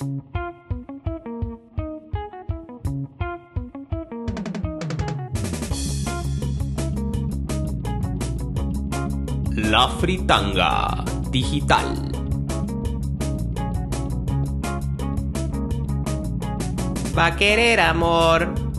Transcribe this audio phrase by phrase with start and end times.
[0.00, 0.06] La
[9.98, 12.10] Fritanga Digital.
[17.14, 18.69] Va a querer amor.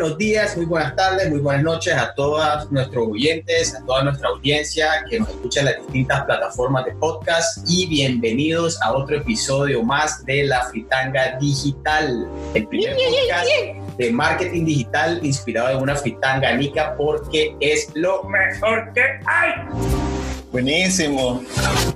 [0.00, 4.28] Buenos días, muy buenas tardes, muy buenas noches a todos nuestros oyentes, a toda nuestra
[4.28, 9.84] audiencia que nos escucha en las distintas plataformas de podcast y bienvenidos a otro episodio
[9.84, 16.52] más de La Fritanga Digital, el primer podcast de marketing digital inspirado en una fritanga
[16.56, 20.03] nica porque es lo mejor que hay.
[20.54, 21.42] Buenísimo.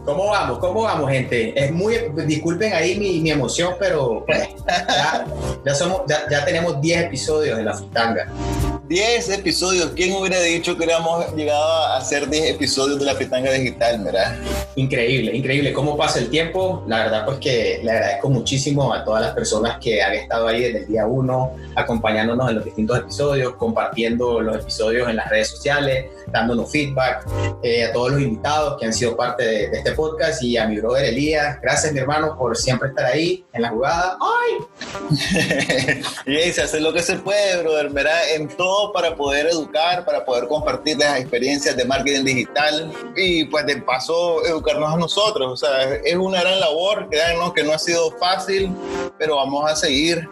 [0.04, 0.58] ¿Cómo vamos?
[0.58, 1.52] ¿Cómo vamos, gente?
[1.56, 1.94] Es muy,
[2.26, 5.24] disculpen ahí mi, mi emoción, pero pues, ya,
[5.64, 8.28] ya somos, ya, ya tenemos 10 episodios de la fritanga.
[8.88, 9.92] 10 episodios.
[9.94, 14.36] ¿Quién hubiera dicho que hubiéramos llegado a hacer 10 episodios de la Fritanga Digital, verdad?
[14.76, 16.82] Increíble, increíble cómo pasa el tiempo.
[16.88, 20.62] La verdad, pues que le agradezco muchísimo a todas las personas que han estado ahí
[20.62, 25.48] desde el día uno, acompañándonos en los distintos episodios, compartiendo los episodios en las redes
[25.48, 27.26] sociales, dándonos feedback,
[27.62, 30.66] eh, a todos los invitados que han sido parte de, de, este podcast y a
[30.66, 31.58] mi brother Elías.
[31.60, 34.18] Gracias, mi hermano, por siempre estar ahí en la jugada.
[34.20, 34.58] ¡Ay!
[36.26, 38.34] y se hace lo que se puede, brother, ¿verdad?
[38.34, 43.66] En todo para poder educar, para poder compartir las experiencias de marketing digital y pues
[43.66, 45.52] de paso educarnos a nosotros.
[45.52, 48.74] O sea, es una gran labor, créanos que no ha sido fácil,
[49.18, 50.28] pero vamos a seguir.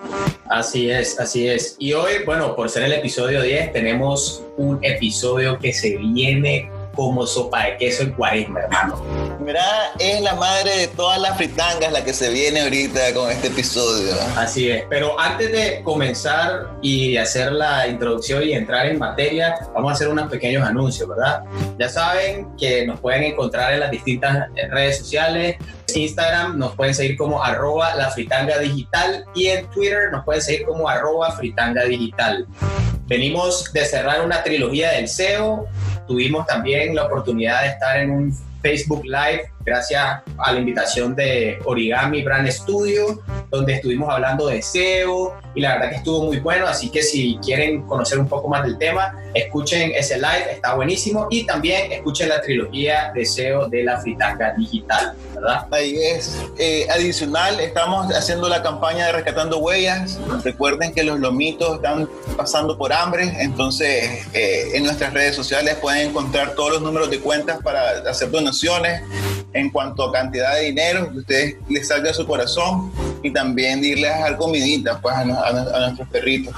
[0.48, 1.76] Así es, así es.
[1.78, 7.26] Y hoy, bueno, por ser el episodio 10, tenemos un episodio que se viene como
[7.26, 9.25] sopa de queso en cuaresma, hermano.
[10.00, 14.12] Es la madre de todas las fritangas la que se viene ahorita con este episodio.
[14.36, 19.92] Así es, pero antes de comenzar y hacer la introducción y entrar en materia, vamos
[19.92, 21.44] a hacer unos pequeños anuncios, ¿verdad?
[21.78, 25.56] Ya saben que nos pueden encontrar en las distintas redes sociales.
[25.94, 30.66] Instagram nos pueden seguir como arroba la fritanga digital y en Twitter nos pueden seguir
[30.66, 32.46] como arroba fritanga digital.
[33.06, 35.68] Venimos de cerrar una trilogía del SEO,
[36.08, 41.58] tuvimos también la oportunidad de estar en un Facebook Live gracias a la invitación de
[41.64, 46.66] Origami Brand Studio, donde estuvimos hablando de SEO y la verdad que estuvo muy bueno,
[46.66, 51.26] así que si quieren conocer un poco más del tema, escuchen ese live, está buenísimo
[51.30, 55.66] y también escuchen la trilogía de SEO de la fritanga digital, ¿verdad?
[55.72, 56.38] Ahí es.
[56.58, 60.18] Eh, adicional, estamos haciendo la campaña de Rescatando Huellas.
[60.44, 66.10] Recuerden que los lomitos están pasando por hambre, entonces eh, en nuestras redes sociales pueden
[66.10, 69.02] encontrar todos los números de cuentas para hacer donaciones
[69.56, 72.92] en cuanto a cantidad de dinero que ustedes les salga a su corazón
[73.22, 76.54] y también irles a dar comidita pues, a, a, a, nuestros perritos.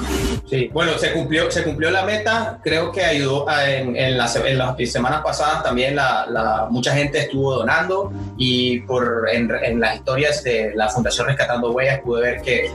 [0.48, 4.30] Sí, bueno, se cumplió, se cumplió la meta, creo que ayudó a, en, en, la,
[4.44, 9.80] en, las semanas pasadas también la, la, mucha gente estuvo donando y por, en, en,
[9.80, 12.70] las historias de la Fundación Rescatando Huellas pude ver que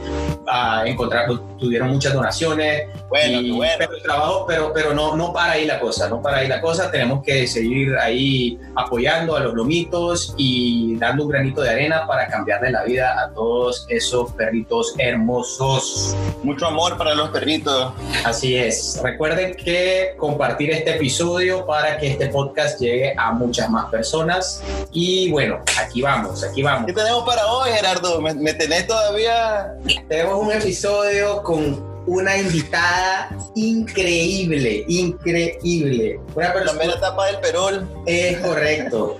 [0.46, 1.28] uh, encontrar,
[1.58, 2.88] tuvieron muchas donaciones.
[3.08, 3.72] Bueno, y, bueno.
[3.78, 6.60] Pero el trabajo, pero, pero no, no para ahí la cosa, no para ahí la
[6.60, 12.06] cosa, tenemos que seguir ahí apoyando a los lomitos y dando un granito de arena
[12.06, 16.14] para cambiarle la vida a todos esos perritos hermosos.
[16.42, 17.92] Mucho amor para los perritos.
[18.24, 19.00] Así es.
[19.02, 24.62] Recuerden que compartir este episodio para que este podcast llegue a muchas más personas.
[24.92, 26.86] Y bueno, aquí vamos, aquí vamos.
[26.86, 28.20] ¿Qué tenemos para hoy, Gerardo?
[28.20, 29.74] ¿Me, me tenés todavía?
[30.08, 36.20] Tenemos un episodio con una invitada increíble, increíble.
[36.34, 36.72] Una persona...
[36.74, 37.88] La mera tapa del perol.
[38.06, 39.18] Es correcto.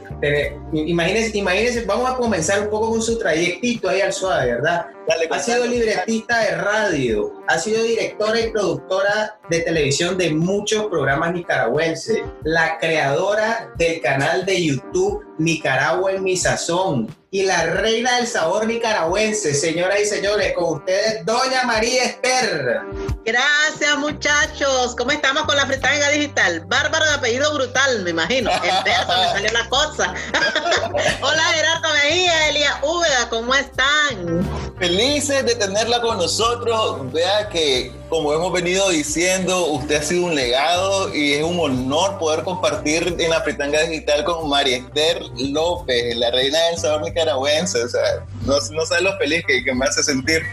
[0.73, 4.87] Imagínense, imagínense, vamos a comenzar un poco con su trayectito ahí al suave, ¿verdad?
[5.06, 10.87] Dale, ha sido libretista de radio, ha sido directora y productora de televisión de muchos
[10.87, 18.16] programas nicaragüenses, la creadora del canal de YouTube Nicaragua en mi sazón y la reina
[18.19, 22.83] del sabor nicaragüense, señoras y señores, con ustedes, Doña María Esther.
[23.24, 24.95] Gracias, muchachos.
[24.97, 26.65] ¿Cómo estamos con la fritanga digital?
[26.68, 28.53] Bárbaro de apellido brutal, me imagino.
[28.53, 30.15] En verso me salió la cosa.
[31.22, 34.48] Hola, Gerardo Mejía, Elia Úbeda, ¿cómo están?
[34.95, 37.13] Felices de tenerla con nosotros.
[37.13, 42.16] Vea que, como hemos venido diciendo, usted ha sido un legado y es un honor
[42.21, 47.83] poder compartir en la fritanga digital con María Esther López, la reina del sabor nicaragüense.
[47.83, 50.45] O sea, no, no sabe lo feliz que, que me hace sentir.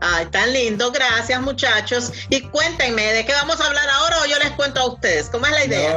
[0.00, 2.12] Ay, tan lindo, gracias muchachos.
[2.30, 5.30] Y cuéntenme, ¿de qué vamos a hablar ahora o yo les cuento a ustedes?
[5.30, 5.96] ¿Cómo es la idea?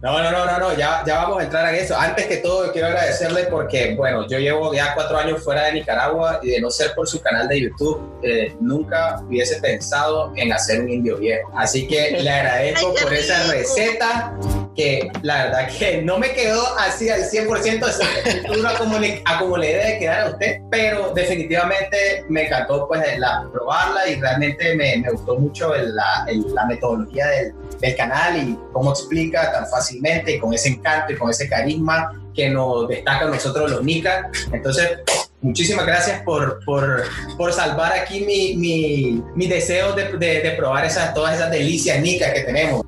[0.00, 1.98] No, no, no, no, no, ya, ya vamos a entrar en eso.
[1.98, 6.40] Antes que todo, quiero agradecerle porque, bueno, yo llevo ya cuatro años fuera de Nicaragua
[6.42, 10.80] y de no ser por su canal de YouTube, eh, nunca hubiese pensado en hacer
[10.80, 11.50] un indio viejo.
[11.56, 14.34] Así que le agradezco por esa receta
[14.74, 19.38] que la verdad que no me quedó así al 100%, exacto, a como, le, a
[19.38, 24.16] como le debe de quedar a usted, pero definitivamente me encantó pues la, probarla y
[24.20, 28.90] realmente me, me gustó mucho el- la, el- la metodología del, del canal y cómo
[28.90, 33.30] explica tan fácilmente y con ese encanto y con ese carisma que nos destaca a
[33.30, 34.30] nosotros los Nica.
[34.52, 34.98] Entonces,
[35.40, 37.04] muchísimas gracias por, por,
[37.36, 42.32] por salvar aquí mi, mi, mi deseo de, de, probar esas, todas esas delicias Nica
[42.32, 42.82] que tenemos.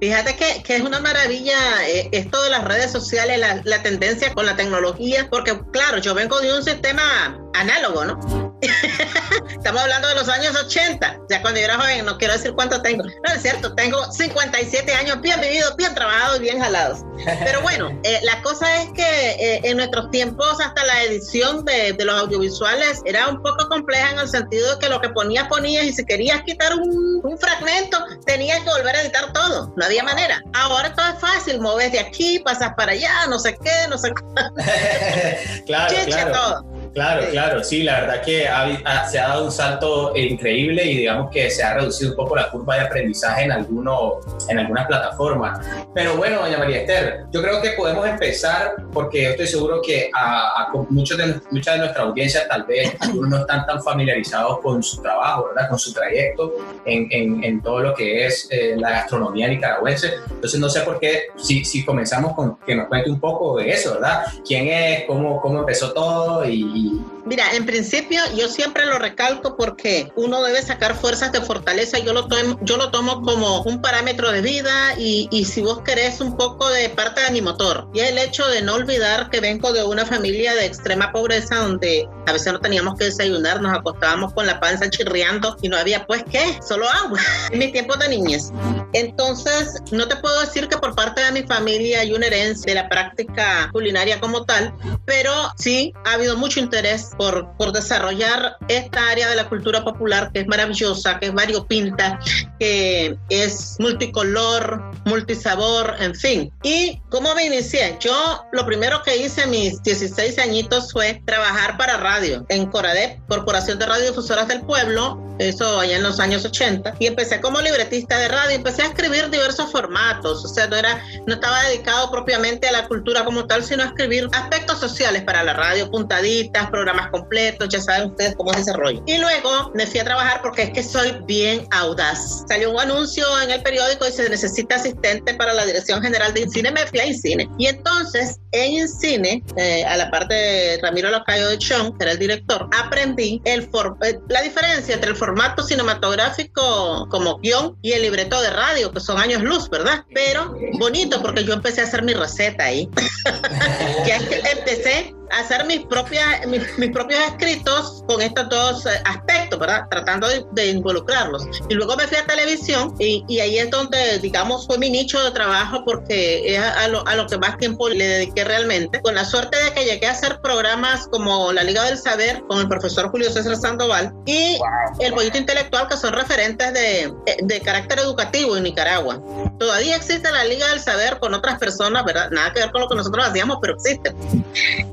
[0.00, 1.56] Fíjate que, que es una maravilla
[1.86, 6.12] eh, esto de las redes sociales, la, la tendencia con la tecnología, porque claro, yo
[6.12, 8.52] vengo de un sistema análogo, ¿no?
[9.50, 12.80] Estamos hablando de los años 80, ya cuando yo era joven, no quiero decir cuánto
[12.82, 13.04] tengo.
[13.04, 17.00] No es cierto, tengo 57 años bien vividos, bien trabajados y bien jalados.
[17.44, 21.92] Pero bueno, eh, la cosa es que eh, en nuestros tiempos hasta la edición de,
[21.92, 25.48] de los audiovisuales era un poco compleja en el sentido de que lo que ponías,
[25.48, 29.72] ponías y si querías quitar un, un fragmento, tenías que volver a editar todo.
[29.76, 30.42] No había manera.
[30.54, 34.12] Ahora todo es fácil, moves de aquí, pasas para allá, no sé qué, no sé
[34.12, 36.32] qué, claro, chiche, claro.
[36.32, 36.71] todo.
[36.94, 40.98] Claro, claro, sí, la verdad que ha- ha- se ha dado un salto increíble y
[40.98, 44.16] digamos que se ha reducido un poco la curva de aprendizaje en, alguno,
[44.50, 45.66] en algunas plataformas.
[45.94, 50.10] Pero bueno, doña María Esther, yo creo que podemos empezar porque yo estoy seguro que
[50.14, 54.82] a, muchos de, mucha de nuestra audiencia tal vez algunos no están tan familiarizados con
[54.82, 55.70] su trabajo, ¿verdad?
[55.70, 56.52] con su trayecto
[56.84, 60.12] en, en- en todo lo que es eh, la gastronomía nicaragüense.
[60.30, 63.70] Entonces no sé por qué, si, si comenzamos con que nos cuente un poco de
[63.70, 64.24] eso, ¿verdad?
[64.46, 65.04] ¿Quién es?
[65.06, 66.44] ¿Cómo, cómo empezó todo?
[66.44, 67.21] Y, You.
[67.24, 71.98] Mira, en principio yo siempre lo recalco porque uno debe sacar fuerzas de fortaleza.
[71.98, 76.20] Yo lo tomo, yo lo tomo como un parámetro de vida y, si vos querés
[76.20, 77.88] un poco de parte de mi motor.
[77.94, 82.08] Y el hecho de no olvidar que vengo de una familia de extrema pobreza donde
[82.26, 86.06] a veces no teníamos que desayunar, nos acostábamos con la panza chirriando y no había
[86.06, 87.20] pues qué, solo agua
[87.50, 88.50] en mis tiempos de niñez.
[88.94, 92.82] Entonces, no te puedo decir que por parte de mi familia hay una herencia de
[92.82, 99.10] la práctica culinaria como tal, pero sí ha habido mucho interés por, por desarrollar esta
[99.10, 102.18] área de la cultura popular que es maravillosa, que es variopinta,
[102.58, 106.52] que es multicolor, multisabor, en fin.
[106.62, 107.96] ¿Y cómo me inicié?
[108.00, 113.18] Yo lo primero que hice a mis 16 añitos fue trabajar para radio en Coradep,
[113.28, 118.18] Corporación de Radiodifusoras del Pueblo, eso allá en los años 80, y empecé como libretista
[118.18, 122.68] de radio, empecé a escribir diversos formatos, o sea, no, era, no estaba dedicado propiamente
[122.68, 127.10] a la cultura como tal, sino a escribir aspectos sociales para la radio, puntaditas, programas
[127.10, 129.02] completos, ya saben ustedes cómo es ese rollo.
[129.06, 132.44] Y luego me fui a trabajar porque es que soy bien audaz.
[132.48, 136.40] Salió un anuncio en el periódico y se necesita asistente para la Dirección General de
[136.42, 137.48] Incine, me fui a Incine.
[137.58, 142.12] Y entonces en Incine, eh, a la parte de Ramiro Lacayo de Chong, que era
[142.12, 145.31] el director, aprendí el for- eh, la diferencia entre el formato
[145.62, 150.04] cinematográfico como guion y el libreto de radio, que son años luz, ¿verdad?
[150.14, 152.88] Pero bonito porque yo empecé a hacer mi receta ahí.
[154.06, 154.16] ya
[154.52, 159.86] empecé hacer mis, propias, mis, mis propios escritos con estos dos eh, aspectos, ¿verdad?
[159.90, 161.46] Tratando de, de involucrarlos.
[161.68, 165.22] Y luego me fui a televisión y, y ahí es donde, digamos, fue mi nicho
[165.22, 169.00] de trabajo porque es a, a lo, a lo que más tiempo le dediqué realmente.
[169.00, 172.58] Con la suerte de que llegué a hacer programas como La Liga del Saber con
[172.58, 174.58] el profesor Julio César Sandoval y
[175.00, 179.20] El Pollito Intelectual, que son referentes de, de carácter educativo en Nicaragua.
[179.58, 182.30] Todavía existe la Liga del Saber con otras personas, ¿verdad?
[182.30, 184.12] Nada que ver con lo que nosotros hacíamos, pero existe.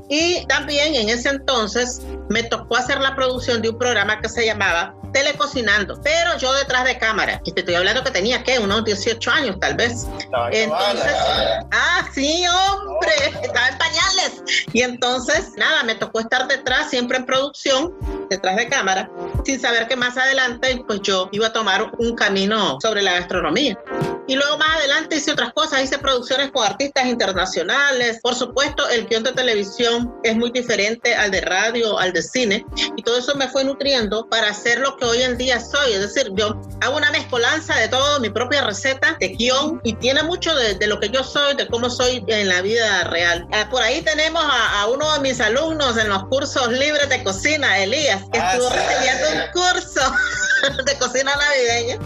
[0.08, 4.46] Y también en ese entonces me tocó hacer la producción de un programa que se
[4.46, 7.40] llamaba Telecocinando, pero yo detrás de cámara.
[7.44, 8.58] Y te estoy hablando que tenía, ¿qué?
[8.58, 10.06] Unos 18 años tal vez.
[10.18, 11.14] Estaba Entonces,
[11.72, 14.42] ah, sí, hombre, estaba en pañales.
[14.72, 17.92] Y entonces, nada, me tocó estar detrás, siempre en producción,
[18.28, 19.10] detrás de cámara,
[19.44, 23.76] sin saber que más adelante, pues yo iba a tomar un camino sobre la gastronomía.
[24.30, 28.20] Y luego más adelante hice otras cosas, hice producciones con artistas internacionales.
[28.22, 32.64] Por supuesto, el guion de televisión es muy diferente al de radio, al de cine.
[32.96, 35.94] Y todo eso me fue nutriendo para hacer lo que hoy en día soy.
[35.94, 40.22] Es decir, yo hago una mezcolanza de todo, mi propia receta de guion y tiene
[40.22, 43.48] mucho de, de lo que yo soy, de cómo soy en la vida real.
[43.52, 47.24] Ah, por ahí tenemos a, a uno de mis alumnos en los cursos libres de
[47.24, 48.76] cocina, Elías, que Ah, estuvo sí.
[48.76, 50.12] recibiendo un curso
[50.86, 51.98] de cocina navideña.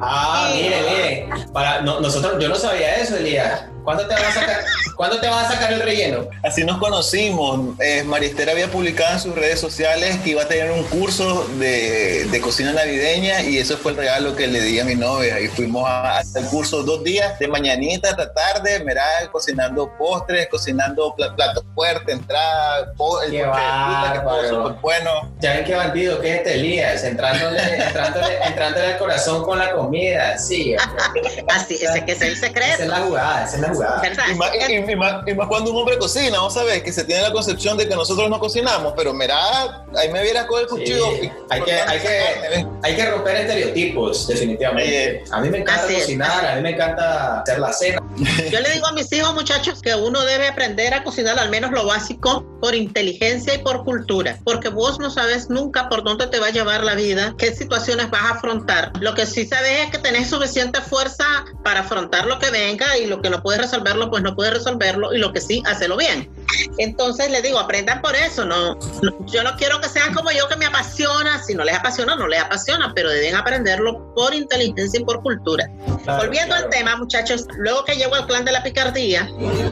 [0.00, 0.62] Ah, Sí.
[0.62, 1.28] mire, mire.
[1.52, 3.64] Para, no- nosotros, yo no sabía eso, Elías.
[3.84, 4.64] ¿Cuándo te vas a sacar,
[4.96, 6.28] ¿cuándo te vas a sacar el relleno?
[6.42, 7.76] Así nos conocimos.
[7.80, 12.26] Eh, Marister había publicado en sus redes sociales que iba a tener un curso de,
[12.26, 15.40] de cocina navideña y eso fue el regalo que le di a mi novia.
[15.40, 20.48] Y fuimos a hacer el curso dos días, de mañanita hasta tarde, mira, cocinando postres,
[20.48, 25.32] cocinando pla- platos fuertes, entrada, po- el Qué postre bueno.
[25.40, 29.72] Ya ven qué bandido que es este Elías, entrándole, entrándole, entrándole al corazón con la
[29.72, 30.38] comida.
[30.38, 30.74] Sí,
[31.48, 32.84] Así, ese que es el esa es secreto.
[32.86, 33.71] la jugada, esa es la
[34.30, 37.04] Y más, y- y más- y más cuando un hombre cocina, vos sabés que se
[37.04, 40.66] tiene la concepción de que nosotros no cocinamos, pero mira, ahí me vieras con el
[40.66, 41.06] cuchillo.
[41.20, 45.24] Sí, hay que- hay que- Hay que romper estereotipos, definitivamente.
[45.30, 46.00] A mí me encanta Así es.
[46.00, 48.02] cocinar, a mí me encanta hacer la cena.
[48.50, 51.70] Yo le digo a mis hijos, muchachos, que uno debe aprender a cocinar al menos
[51.70, 56.38] lo básico por inteligencia y por cultura, porque vos no sabes nunca por dónde te
[56.38, 58.92] va a llevar la vida, qué situaciones vas a afrontar.
[59.00, 61.24] Lo que sí sabes es que tenés suficiente fuerza
[61.64, 65.12] para afrontar lo que venga y lo que no puedes resolverlo, pues no puedes resolverlo
[65.12, 66.30] y lo que sí, hacerlo bien.
[66.78, 70.48] Entonces les digo, aprendan por eso, no, no- yo no quiero que sean como yo
[70.48, 75.00] que me apasiona, si no les apasiona, no les apasiona, pero deben aprenderlo por inteligencia
[75.00, 75.68] y por cultura.
[76.04, 76.64] Claro, Volviendo claro.
[76.64, 79.28] al tema, muchachos, luego que llego al clan de la picardía,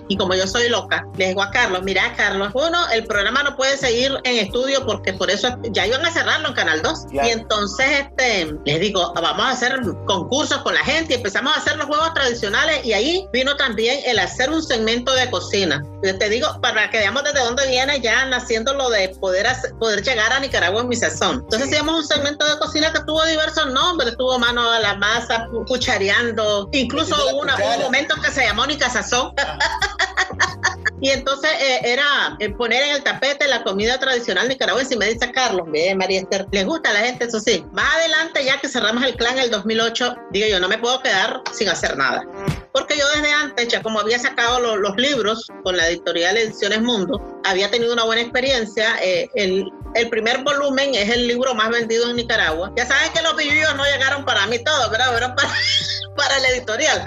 [0.09, 3.57] y como yo soy loca, le digo a Carlos, mira Carlos, uno, el programa no
[3.57, 7.07] puede seguir en estudio porque por eso ya iban a cerrarlo en Canal 2.
[7.11, 7.29] Claro.
[7.29, 11.61] Y entonces este, les digo, vamos a hacer concursos con la gente y empezamos a
[11.61, 15.83] hacer los juegos tradicionales y ahí vino también el hacer un segmento de cocina.
[16.03, 19.75] Yo te digo, para que veamos desde dónde viene ya naciendo lo de poder, hacer-
[19.79, 21.37] poder llegar a Nicaragua en mi sazón.
[21.45, 21.75] Entonces Sí.
[21.75, 25.65] hicimos un segmento de cocina que tuvo diversos nombres, tuvo mano a la masa, cu-
[25.67, 29.33] cuchareando, incluso hubo un momento que se llamó Nica Sazón.
[31.03, 35.07] Y entonces eh, era eh, poner en el tapete la comida tradicional nicaragüense y me
[35.07, 37.65] dice Carlos, ve María Esther, les gusta a la gente, eso sí.
[37.73, 41.01] Más adelante, ya que cerramos el clan en el 2008, digo yo, no me puedo
[41.03, 42.23] quedar sin hacer nada.
[42.73, 46.81] Porque yo desde antes, ya como había sacado lo- los libros con la editorial Ediciones
[46.83, 48.97] Mundo, había tenido una buena experiencia.
[49.03, 49.65] eh, el,
[50.09, 52.73] primer volumen es el libro más vendido en Nicaragua.
[52.77, 54.87] Ya saben que los vivillos no llegaron para mí todos.
[54.89, 55.49] Fueron para,
[56.17, 57.05] para el editorial.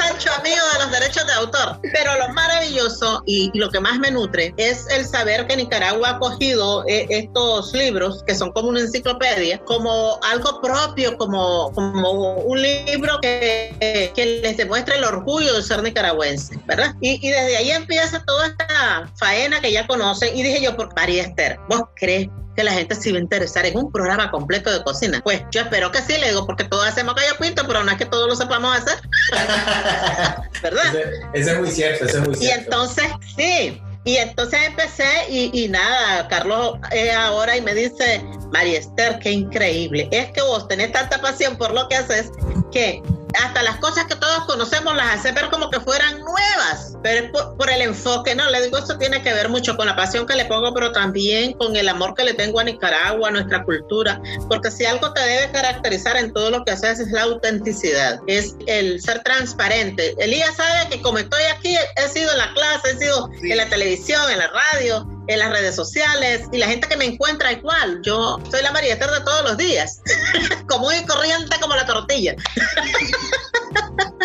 [0.00, 1.78] Sancho, amigo de los derechos de autor.
[1.82, 6.18] Pero lo maravilloso y lo que más me nutre es el saber que Nicaragua ha
[6.18, 12.62] cogido eh, estos libros, que son como una enciclopedia, como algo propio, como, como un
[12.62, 16.94] libro que, que les demuestra el orgullo de ser nicaragüense, ¿verdad?
[17.00, 20.34] Y, y desde ahí empieza toda esta faena que ya conocen.
[20.34, 23.64] Y dije yo, por María Esther, ¿vos crees que la gente se iba a interesar
[23.66, 25.20] en un programa completo de cocina.
[25.22, 27.98] Pues yo espero que sí, le digo, porque todos hacemos gallo pinto, pero no es
[27.98, 28.98] que todos lo sepamos hacer.
[30.62, 30.94] ¿Verdad?
[31.32, 32.64] Ese es muy cierto, ese es muy Y cierto.
[32.64, 33.04] entonces,
[33.36, 33.82] sí.
[34.04, 39.30] Y entonces empecé y, y nada, Carlos es ahora y me dice, María Esther, qué
[39.30, 40.08] increíble.
[40.10, 42.30] Es que vos tenés tanta pasión por lo que haces
[42.72, 43.02] que
[43.42, 47.30] hasta las cosas que todos conocemos las hace ver como que fueran nuevas, pero es
[47.30, 48.48] por, por el enfoque, ¿no?
[48.50, 51.52] Le digo, eso tiene que ver mucho con la pasión que le pongo, pero también
[51.54, 55.20] con el amor que le tengo a Nicaragua, a nuestra cultura, porque si algo te
[55.20, 60.14] debe caracterizar en todo lo que haces es la autenticidad, es el ser transparente.
[60.18, 63.50] Elías sabe que como estoy aquí, he sido en la clase, he sido Sí.
[63.50, 67.04] en la televisión, en la radio, en las redes sociales, y la gente que me
[67.04, 70.00] encuentra igual, yo soy la María Esther de todos los días,
[70.68, 72.34] común y corriente como la tortilla.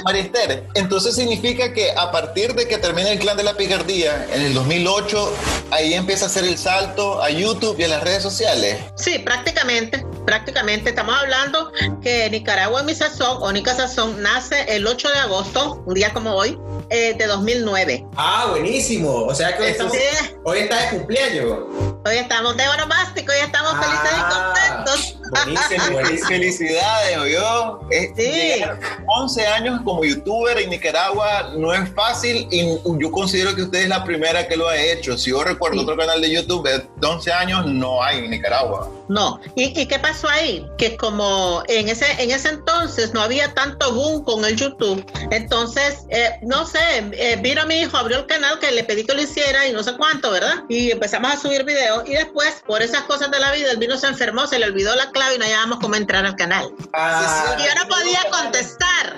[0.03, 4.25] María Esther, entonces significa que a partir de que termina el clan de la picardía
[4.33, 5.33] en el 2008,
[5.71, 8.77] ahí empieza a hacer el salto a YouTube y a las redes sociales.
[8.95, 10.89] Sí, prácticamente, prácticamente.
[10.89, 11.71] Estamos hablando
[12.01, 16.11] que Nicaragua en mi sazón, o Nica Sazón, nace el 8 de agosto, un día
[16.13, 16.57] como hoy,
[16.89, 18.05] eh, de 2009.
[18.15, 19.23] Ah, buenísimo.
[19.23, 19.99] O sea que hoy, estamos, Sí,
[20.43, 21.57] hoy está de cumpleaños.
[22.05, 25.17] hoy estamos de onomástico, hoy estamos felices y Ah, contentos.
[25.31, 26.27] Buenísimo, buenísimo.
[26.29, 27.79] Felicidades, yo.
[28.15, 28.23] Sí.
[28.23, 33.79] Llegar 11 años como youtuber en Nicaragua no es fácil y yo considero que usted
[33.83, 35.17] es la primera que lo ha hecho.
[35.17, 35.83] Si yo recuerdo Sí.
[35.83, 38.89] otro canal de YouTube de 11 años, no hay en Nicaragua.
[39.07, 40.65] No, ¿Y, y qué pasó ahí?
[40.77, 46.05] Que como en ese, en ese entonces no había tanto boom con el YouTube, entonces,
[46.09, 46.79] eh, no sé,
[47.13, 49.83] eh, vino mi hijo, abrió el canal que le pedí que lo hiciera y no
[49.83, 50.63] sé cuánto, ¿verdad?
[50.69, 53.97] Y empezamos a subir videos y después, por esas cosas de la vida, el vino
[53.97, 56.69] se enfermó, se le olvidó la clave y no hallábamos cómo entrar al canal.
[56.93, 59.15] Ah, Y yo no podía contestar.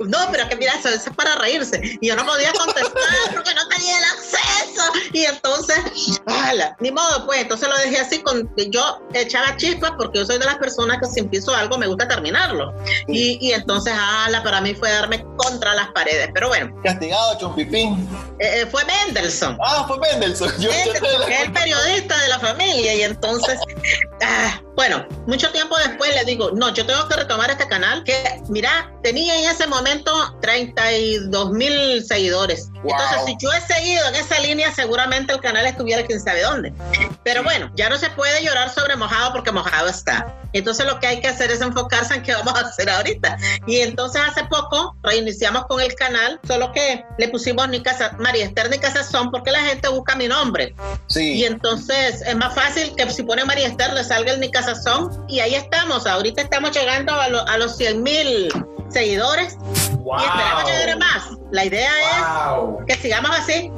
[0.00, 1.80] No, pero que mira, eso, eso es para reírse.
[2.00, 2.92] Y yo no podía contestar
[3.34, 4.82] porque no tenía el acceso.
[5.12, 5.78] Y entonces,
[6.26, 6.76] ¡hala!
[6.80, 7.40] ni modo, pues.
[7.40, 8.18] Entonces lo dejé así.
[8.20, 11.86] con Yo echaba chispas porque yo soy de las personas que si empiezo algo me
[11.86, 12.72] gusta terminarlo.
[13.06, 14.42] Y, y entonces, ¡hala!
[14.42, 16.30] Para mí fue darme contra las paredes.
[16.34, 18.08] Pero bueno, Castigado, Chompipín.
[18.40, 19.58] eh, eh, fue Mendelssohn.
[19.64, 20.52] Ah, fue Mendelssohn.
[20.58, 22.94] Yo, Mendelssohn, que es el periodista de la familia.
[22.94, 23.58] Y entonces,
[24.22, 28.42] ah, Bueno, mucho tiempo después le digo, no, yo tengo que retomar este canal que,
[28.48, 30.10] mira, tenía en ese momento
[30.42, 32.70] 32 mil seguidores.
[32.74, 36.72] Entonces, si yo he seguido en esa línea, seguramente el canal estuviera quién sabe dónde.
[37.22, 40.34] Pero bueno, ya no se puede llorar sobre mojado porque mojado está.
[40.52, 43.36] Entonces lo que hay que hacer es enfocarse en qué vamos a hacer ahorita.
[43.68, 48.46] Y entonces hace poco reiniciamos con el canal, solo que le pusimos ni casa, María
[48.46, 50.74] Esther ni Casazón porque la gente busca mi nombre.
[51.06, 51.34] Sí.
[51.34, 55.24] Y entonces es más fácil que si pone María Esther le salga el ni Casazón
[55.28, 56.08] y ahí estamos.
[56.08, 58.48] Ahorita estamos llegando a, a los 100 mil
[58.88, 59.56] seguidores
[60.00, 60.20] Wow.
[60.20, 61.24] y esperamos llegar a más.
[61.50, 61.90] La idea
[62.54, 62.78] Wow.
[62.86, 63.70] es que sigamos así.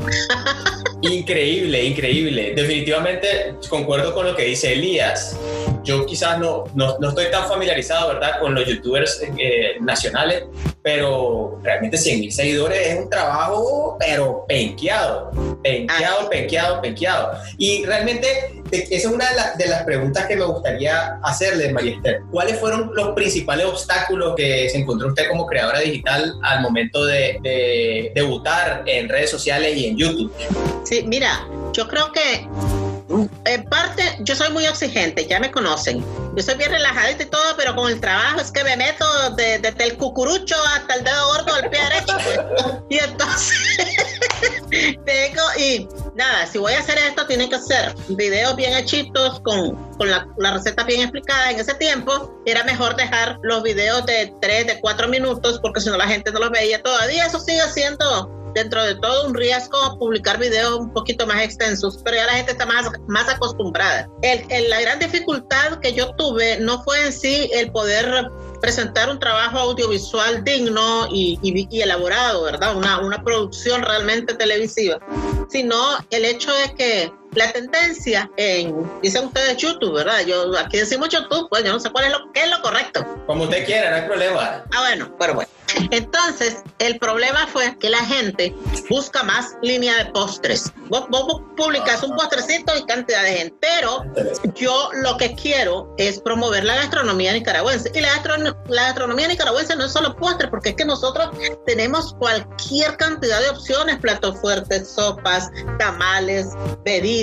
[1.03, 2.53] Increíble, increíble.
[2.55, 5.37] Definitivamente concuerdo con lo que dice Elías.
[5.85, 10.45] Yo quizás no, no, no estoy tan familiarizado, ¿verdad?, con los youtubers eh, nacionales,
[10.91, 15.31] pero realmente 100 mil seguidores es un trabajo, pero penqueado,
[15.63, 17.33] penqueado, penqueado, penqueado.
[17.59, 18.27] Y realmente
[18.71, 22.21] te- esa es una de, las- de las preguntas que me gustaría hacerle, María Esther.
[22.31, 27.39] ¿Cuáles fueron los principales obstáculos que se encontró usted como creadora digital al momento de,
[27.43, 30.33] de debutar en redes sociales y en YouTube?
[30.85, 32.49] Sí, mira, yo creo que
[33.45, 36.05] en parte yo soy muy exigente, ya me conocen.
[36.37, 39.59] Yo soy bien relajadita y todo, pero con el trabajo es que me meto de-
[39.59, 42.17] desde el cucurucho hasta el dedo gordo del pie derecho.
[42.91, 43.59] Y entonces
[45.05, 49.75] tengo, y nada, si voy a hacer esto, tiene que ser videos bien hechitos, con,
[49.97, 51.51] con la, la receta bien explicada.
[51.51, 55.89] En ese tiempo era mejor dejar los videos de 3, de 4 minutos, porque si
[55.89, 57.27] no la gente no los veía todavía.
[57.27, 62.17] Eso sigue siendo dentro de todo un riesgo publicar videos un poquito más extensos, pero
[62.17, 64.09] ya la gente está más, más acostumbrada.
[64.23, 68.29] El- el- la gran dificultad que yo tuve no fue en sí el poder
[68.61, 72.77] presentar un trabajo audiovisual digno y, y- y elaborado, ¿verdad?
[72.77, 74.99] Una, una producción realmente televisiva,
[75.49, 75.77] sino
[76.11, 80.21] el hecho de que la tendencia en, dicen ustedes YouTube, ¿verdad?
[80.27, 83.05] Yo aquí decimos YouTube, pues yo no sé cuál es lo, qué es lo correcto.
[83.27, 84.65] Como usted quiera, no hay problema.
[84.73, 85.51] Ah, bueno, pero bueno.
[85.91, 88.55] Entonces, el problema fue que la gente
[88.89, 90.73] busca más línea de postres.
[90.89, 94.03] Vos, vos publicas un postrecito y cantidad de gente, pero
[94.55, 97.91] yo lo que quiero es promover la gastronomía nicaragüense.
[97.95, 101.31] Y la, gastro- la gastronomía nicaragüense no es solo postres, porque es que nosotros
[101.67, 106.47] tenemos cualquier cantidad de opciones, platos fuertes, sopas, tamales,
[106.83, 107.18] bebidas,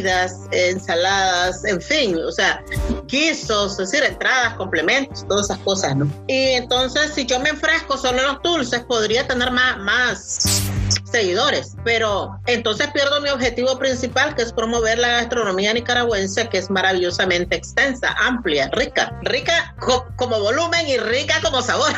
[0.52, 2.64] ensaladas, en fin, o sea,
[3.08, 6.08] guisos, es decir, entradas, complementos, todas esas cosas, ¿no?
[6.28, 10.62] Y entonces, si yo me enfrasco solo en los dulces, podría tener más, más
[11.12, 16.70] seguidores, pero entonces pierdo mi objetivo principal, que es promover la gastronomía nicaragüense, que es
[16.70, 21.94] maravillosamente extensa, amplia, rica, rica co- como volumen y rica como sabor.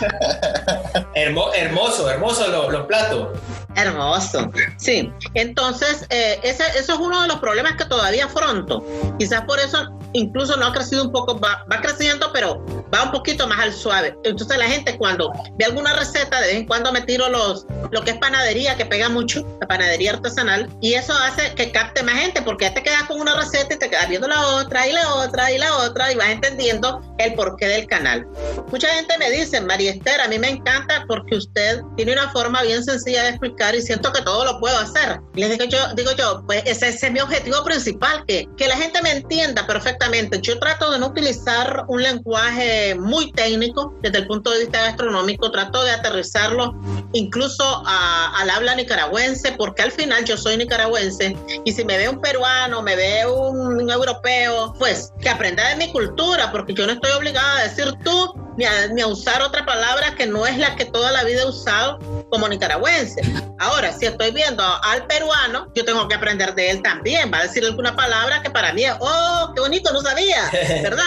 [1.14, 3.28] Hermo- hermoso, hermoso lo- los platos.
[3.76, 4.50] Hermoso.
[4.76, 5.12] Sí.
[5.34, 8.84] Entonces, eh, ese, eso es uno de los problemas que todavía afronto.
[9.18, 13.12] Quizás por eso incluso no ha crecido un poco, va, va creciendo, pero va un
[13.12, 14.16] poquito más al suave.
[14.24, 18.02] Entonces la gente cuando ve alguna receta, de vez en cuando me tiro los, lo
[18.02, 22.16] que es panadería, que pega mucho, la panadería artesanal, y eso hace que capte más
[22.16, 24.92] gente, porque ya te quedas con una receta y te quedas viendo la otra y
[24.92, 28.26] la otra y la otra y vas entendiendo el porqué del canal.
[28.70, 32.62] Mucha gente me dice, María Esther, a mí me encanta porque usted tiene una forma
[32.62, 35.20] bien sencilla de explicar y siento que todo lo puedo hacer.
[35.34, 38.76] Les digo yo, digo yo, pues ese, ese es mi objetivo principal, que, que la
[38.76, 39.99] gente me entienda perfectamente.
[40.42, 45.50] Yo trato de no utilizar un lenguaje muy técnico desde el punto de vista gastronómico,
[45.50, 46.74] trato de aterrizarlo
[47.12, 52.08] incluso a- al habla nicaragüense, porque al final yo soy nicaragüense y si me ve
[52.08, 56.86] un peruano, me ve un, un europeo, pues que aprenda de mi cultura, porque yo
[56.86, 60.46] no estoy obligada a decir tú ni a, ni a usar otra palabra que no
[60.46, 61.98] es la que toda la vida he usado
[62.30, 63.22] como nicaragüense.
[63.58, 67.32] Ahora, si estoy viendo al peruano, yo tengo que aprender de él también.
[67.32, 70.50] Va a decir alguna palabra que para mí es, oh, qué bonito, no sabía,
[70.82, 71.04] ¿verdad?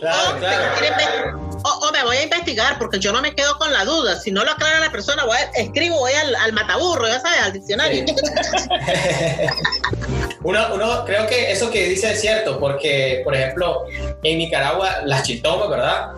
[0.00, 1.40] Claro, o, claro.
[1.64, 4.18] o- o me voy a investigar porque yo no me quedo con la duda.
[4.20, 7.40] Si no lo aclara la persona, voy a- escribo, voy al, al mataburro, ya sabes,
[7.42, 8.04] al diccionario.
[10.44, 13.84] Uno, uno, creo que eso que dice es cierto, porque, por ejemplo,
[14.24, 16.08] en Nicaragua, las chiltomas, ¿verdad?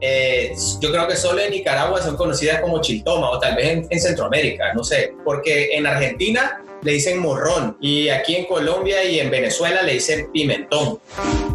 [0.00, 3.86] Eh, yo creo que solo en Nicaragua son conocidas como chiltoma, o tal vez en,
[3.90, 9.18] en Centroamérica, no sé, porque en Argentina le dicen morrón, y aquí en Colombia y
[9.18, 11.00] en Venezuela le dicen pimentón.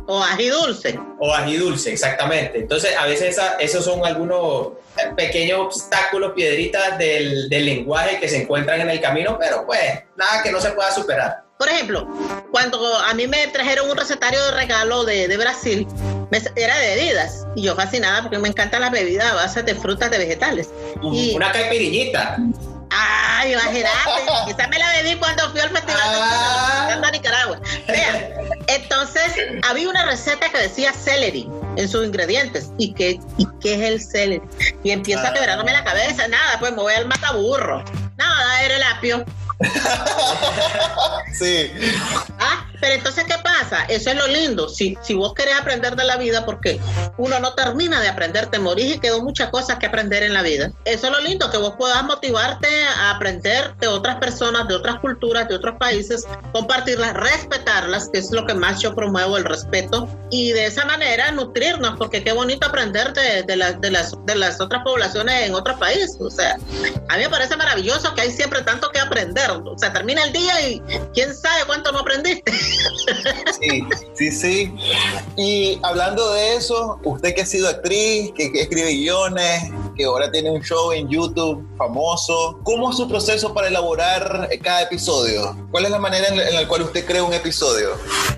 [0.05, 0.99] o ají dulce.
[1.19, 2.59] O ají dulce, exactamente.
[2.59, 4.73] Entonces, a veces esa- esos son algunos
[5.15, 9.79] pequeños obstáculos, piedritas del, del lenguaje que se encuentran en el camino, pero pues
[10.17, 11.43] nada que no se pueda superar.
[11.57, 12.05] Por ejemplo,
[12.51, 15.87] cuando a mí me trajeron un recetario de regalo de, de Brasil,
[16.55, 17.45] era de bebidas.
[17.55, 20.69] Y yo fascinada porque me encantan las bebidas a base de frutas de vegetales.
[21.01, 22.37] Y- Una caipiriñita.
[22.95, 23.89] Ay, imagínate,
[24.47, 26.99] quizás me la bebí cuando fui al festival Ah.
[27.03, 27.59] de Nicaragua.
[27.87, 28.29] Vean,
[28.67, 29.23] entonces
[29.63, 32.71] había una receta que decía celery en sus ingredientes.
[32.77, 34.41] ¿Y qué, y qué es el celery?
[34.83, 36.27] Y empieza a quebrándome la cabeza.
[36.27, 37.83] Nada, pues me voy al mataburro.
[38.17, 39.25] Nada, era el apio.
[41.33, 41.71] sí.
[42.39, 43.85] Ah, pero entonces, ¿qué pasa?
[43.87, 44.67] Eso es lo lindo.
[44.67, 46.81] Si, si vos querés aprender de la vida, porque
[47.17, 50.41] uno no termina de aprender, te morís y quedó muchas cosas que aprender en la
[50.41, 50.71] vida.
[50.85, 54.99] Eso es lo lindo, que vos puedas motivarte a aprender de otras personas, de otras
[54.99, 60.09] culturas, de otros países, compartirlas, respetarlas, que es lo que más yo promuevo, el respeto,
[60.29, 61.31] y de esa manera
[61.97, 66.17] porque qué bonito aprender de, de, de, las, de las otras poblaciones en otros países.
[66.19, 66.57] O sea,
[67.09, 69.51] a mí me parece maravilloso que hay siempre tanto que aprender.
[69.51, 70.81] O sea, termina el día y
[71.13, 72.51] quién sabe cuánto no aprendiste.
[73.61, 73.83] Sí,
[74.15, 74.75] sí, sí.
[75.37, 79.63] Y hablando de eso, usted que ha sido actriz, que, escribe guiones,
[79.95, 84.83] que ahora tiene un show en YouTube famoso, ¿cómo es su proceso para elaborar cada
[84.83, 85.55] episodio?
[85.71, 87.91] ¿Cuál es la manera en la, cual usted crea un episodio?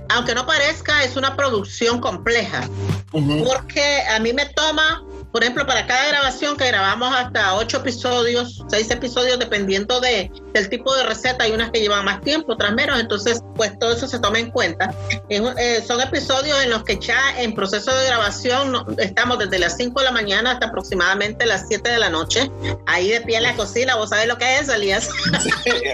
[0.10, 2.70] Aunque no parezca, es una producción compleja,
[3.12, 5.04] porque a mí me toma
[5.36, 10.70] por ejemplo, para cada grabación que grabamos hasta ocho episodios, seis episodios, dependiendo de, del
[10.70, 14.08] tipo de receta, hay unas que llevan más tiempo, otras menos, entonces pues todo eso
[14.08, 14.96] se toma en cuenta.
[15.28, 20.00] Eh, son episodios en los que ya en proceso de grabación estamos desde las 5
[20.00, 22.50] de la mañana hasta aproximadamente las 7 de la noche,
[22.86, 25.10] ahí de pie en la cocina, vos sabés lo que es, Elías.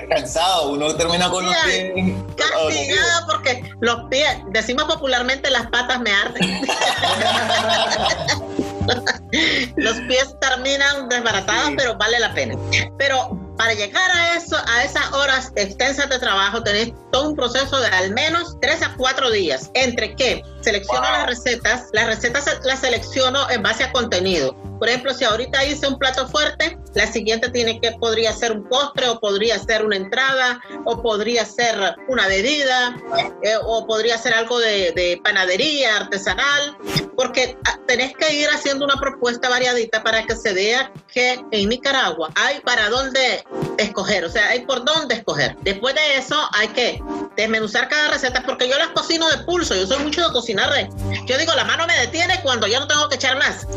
[0.07, 2.15] cansado, uno termina con los pies.
[2.37, 6.61] Castigado porque los pies, decimos popularmente las patas me arden.
[9.77, 12.55] Los pies terminan desbaratados, pero vale la pena.
[12.97, 17.79] Pero para llegar a eso, a esas horas extensas de trabajo, tenéis todo un proceso
[17.79, 19.69] de al menos tres a cuatro días.
[19.73, 24.55] Entre que selecciono las recetas, las recetas las selecciono en base a contenido.
[24.81, 28.67] Por ejemplo, si ahorita hice un plato fuerte, la siguiente tiene que podría ser un
[28.67, 31.75] postre o podría ser una entrada o podría ser
[32.07, 32.95] una bebida
[33.43, 36.75] eh, o podría ser algo de, de, panadería artesanal,
[37.15, 41.69] porque ah, tenés que ir haciendo una propuesta variadita para que se vea que en
[41.69, 43.43] Nicaragua hay para dónde
[43.77, 45.55] escoger, o sea, hay por dónde escoger.
[45.61, 47.03] Después de eso hay que
[47.37, 50.33] desmenuzar cada receta porque yo las cocino de pulso, yo soy mucho de
[51.25, 53.67] Yo digo, la mano me detiene cuando ya no tengo que echar más.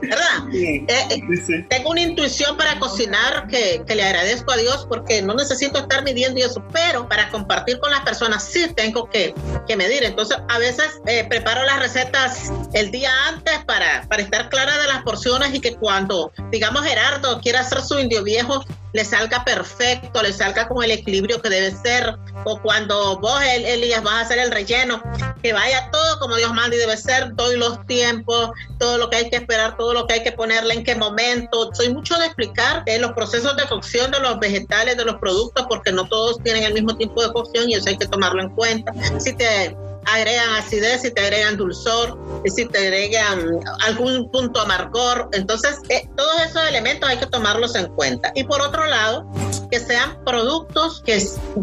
[0.00, 0.48] ¿verdad?
[0.52, 5.34] Eh, eh, tengo una intuición para cocinar que, que, le agradezco a Dios porque no
[5.34, 9.34] necesito estar midiendo eso, pero para compartir con las personas sí tengo que,
[9.66, 10.04] que medir.
[10.04, 14.88] Entonces, a veces eh, preparo las recetas el día antes para, para estar clara de
[14.88, 20.22] las porciones y que cuando, digamos, Gerardo quiera hacer su indio viejo, le salga perfecto,
[20.22, 24.38] le salga con el equilibrio que debe ser, o cuando vos, Elías, vas a hacer
[24.38, 25.02] el relleno,
[25.42, 29.16] que vaya todo como Dios manda y debe ser, doy los tiempos, todo lo que
[29.16, 31.70] hay que esperar, todo lo que hay que ponerle, en qué momento.
[31.74, 35.66] Soy mucho de explicar eh, los procesos de cocción de los vegetales, de los productos,
[35.68, 38.50] porque no todos tienen el mismo tiempo de cocción y eso hay que tomarlo en
[38.50, 38.92] cuenta.
[39.18, 45.28] Si te agregan acidez, si te agregan dulzor, si te agregan algún punto amargor.
[45.32, 48.32] Entonces, eh, todos esos elementos hay que tomarlos en cuenta.
[48.34, 49.26] Y por otro lado,
[49.70, 51.18] que sean productos que,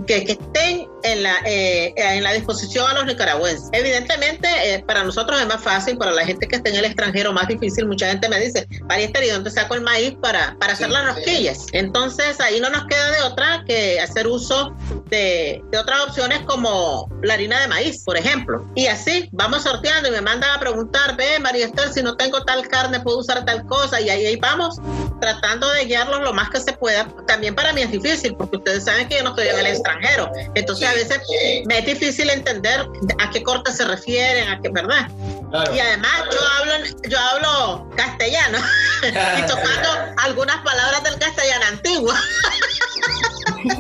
[0.08, 3.70] que estén en la, eh, en la disposición a los nicaragüenses.
[3.72, 7.34] Evidentemente, eh, para nosotros es más fácil, para la gente que está en el extranjero
[7.34, 7.86] más difícil.
[7.88, 11.16] Mucha gente me dice, María Esther, ¿y dónde saco el maíz para, para hacer las
[11.16, 11.68] rosquillas?
[11.74, 14.76] Entonces, ahí no nos queda de otra que hacer uso
[15.10, 18.66] de, de otras opciones como la harina de maíz, por ejemplo.
[18.76, 22.44] Y así vamos sorteando y me mandan a preguntar, ve, María Esther, si no tengo
[22.44, 24.02] tal carne, puedo usar tal cosa.
[24.02, 24.78] Y ahí, ahí vamos
[25.20, 27.08] tratando de guiarlos lo más que se pueda.
[27.28, 30.32] También para mí es difícil, porque ustedes saben que yo no estoy en el extranjero.
[30.56, 31.20] Entonces, a veces
[31.66, 32.86] me es difícil entender
[33.20, 35.10] a qué corte se refieren, a qué, ¿verdad?
[35.74, 36.74] Y además yo hablo,
[37.08, 38.60] yo hablo castellano
[39.38, 42.14] y tocando algunas palabras del castellano antiguo.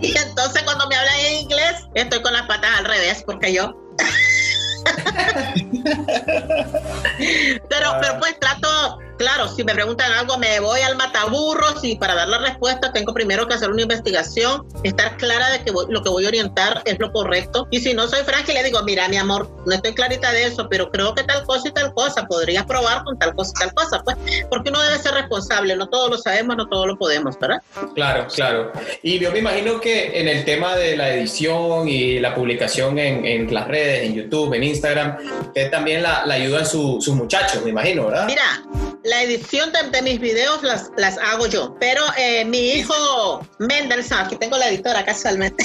[0.00, 3.74] y entonces cuando me hablan en inglés, estoy con las patas al revés, porque yo
[7.68, 12.14] pero, pero pues trato, claro, si me preguntan algo, me voy al mataburros y para
[12.14, 16.08] dar la respuesta tengo primero que hacer una investigación, estar clara de que lo que
[16.08, 17.68] voy a orientar es lo correcto.
[17.70, 20.44] Y si no soy franca y le digo, mira, mi amor, no estoy clarita de
[20.44, 23.60] eso, pero creo que tal cosa y tal cosa, podrías probar con tal cosa y
[23.60, 24.16] tal cosa, pues,
[24.48, 27.60] porque uno debe ser responsable, no todos lo sabemos, no todos lo podemos, ¿verdad?
[27.94, 28.72] Claro, claro.
[29.02, 33.26] Y yo me imagino que en el tema de la edición y la publicación en,
[33.26, 35.18] en las redes, en YouTube, en Instagram,
[35.54, 38.24] que también la, la ayudan sus muchachos, me imagino, ¿verdad?
[38.24, 38.62] Mira,
[39.04, 44.36] la edición de, mis videos las, las hago yo, pero eh, mi hijo Mendelssohn, aquí
[44.36, 45.64] tengo la editora casualmente.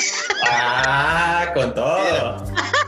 [0.50, 2.44] Ah, con todo.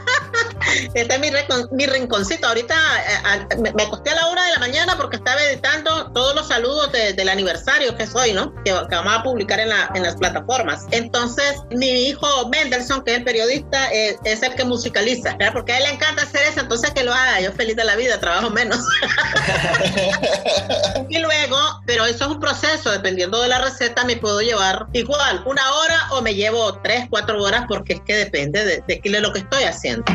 [0.94, 1.30] Este es mi,
[1.72, 2.48] mi rinconcito.
[2.48, 6.48] Ahorita eh, me, acosté a la una de la mañana porque estaba editando todos los
[6.48, 8.54] saludos del aniversario que soy, ¿no?
[8.64, 10.86] Que, vamos a publicar en, la, en, las plataformas.
[10.92, 15.54] Entonces, mi hijo Mendelssohn, que es el periodista, eh, es el que musicaliza, ¿verdad?
[15.54, 17.42] Porque a él le encanta hacer eso, entonces que lo haga.
[17.42, 18.80] Yo feliz de la vida, trabajo menos.
[21.10, 25.44] y luego, pero eso es un proceso, dependiendo de la receta, me puedo llevar igual
[25.46, 29.22] una hora o me llevo tres, cuatro horas porque es que depende de, de es
[29.22, 30.06] lo que estoy haciendo.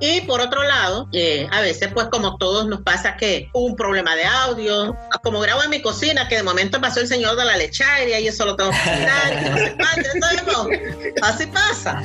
[0.00, 4.14] Y por otro lado, eh, a veces pues como todos nos pasa que un problema
[4.16, 7.56] de audio, como grabo en mi cocina, que de momento pasó el señor de la
[7.56, 9.76] lecharia y eso lo tengo que quitar,
[11.22, 12.02] así pasa.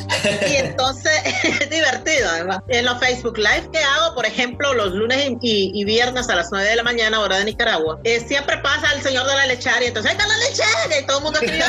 [0.47, 1.11] Y entonces
[1.43, 2.59] es divertido además.
[2.67, 6.69] En los Facebook Live que hago, por ejemplo, los lunes y, viernes a las 9
[6.69, 10.11] de la mañana, hora de Nicaragua, eh, siempre pasa el señor de la lecharia, entonces
[10.11, 11.63] ahí está la lecharia y todo el mundo escribe,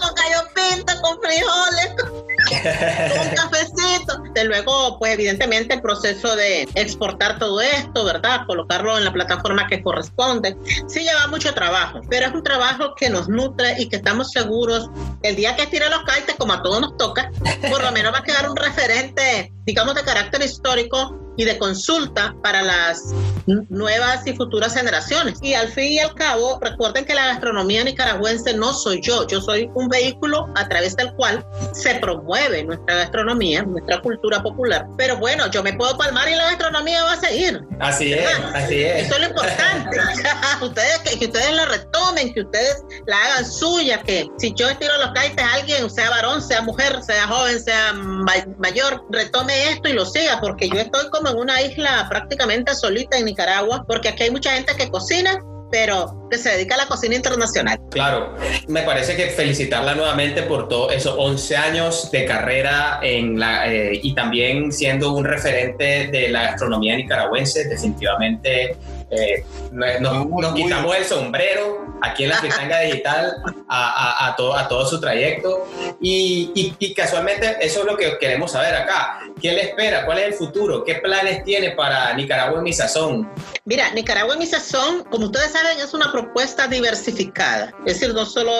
[0.00, 4.22] con gallo pinto, con frijoles, con un cafecito.
[4.34, 8.46] De luego, pues evidentemente el proceso de exportar todo esto, ¿verdad?
[8.46, 10.56] Colocarlo en la plataforma que corresponde,
[10.86, 14.90] sí lleva mucho trabajo, pero es un trabajo que nos nutre y que estamos seguros
[15.22, 17.30] el día que tire los kites, como a todos nos toca,
[17.70, 22.34] por lo menos va a quedar un referente, digamos, de carácter histórico y de consulta
[22.42, 23.14] para las
[23.46, 25.38] nuevas y futuras generaciones.
[25.42, 29.40] Y al fin y al cabo, recuerden que la gastronomía nicaragüense no soy yo, yo
[29.40, 34.86] soy un vehículo a través del cual se promueve nuestra gastronomía, nuestra cultura popular.
[34.96, 37.60] Pero bueno, yo me puedo palmar y la gastronomía va a seguir.
[37.80, 39.06] Así es, así es.
[39.06, 39.98] Eso es lo importante.
[40.62, 45.10] ustedes, que, ustedes la retomen, que ustedes la hagan suya, que si yo estiro los
[45.12, 50.04] caites a alguien, sea varón, sea mujer, sea joven, sea mayor, retome esto y lo
[50.06, 54.30] siga, porque yo estoy como en una isla prácticamente solita en Nicaragua, porque aquí hay
[54.30, 55.38] mucha gente que cocina,
[55.70, 57.78] pero que se dedica a la cocina internacional.
[57.90, 58.34] Claro,
[58.68, 64.00] me parece que felicitarla nuevamente por todos esos 11 años de carrera en la, eh,
[64.02, 68.76] y también siendo un referente de la gastronomía nicaragüense, definitivamente
[69.08, 73.36] eh, nos, quitamos el sombrero aquí en la Fritanga Digital
[73.68, 75.64] a, a, todo, a todo su trayecto
[76.00, 79.20] y, y, casualmente eso es lo que queremos saber acá.
[79.46, 80.04] ¿Qué le espera?
[80.04, 80.82] ¿Cuál es el futuro?
[80.82, 83.30] ¿Qué planes tiene para Nicaragua en mi sazón?
[83.64, 87.72] Mira, Nicaragua en mi sazón, como ustedes saben, es una propuesta diversificada.
[87.86, 88.52] Es decir, no solo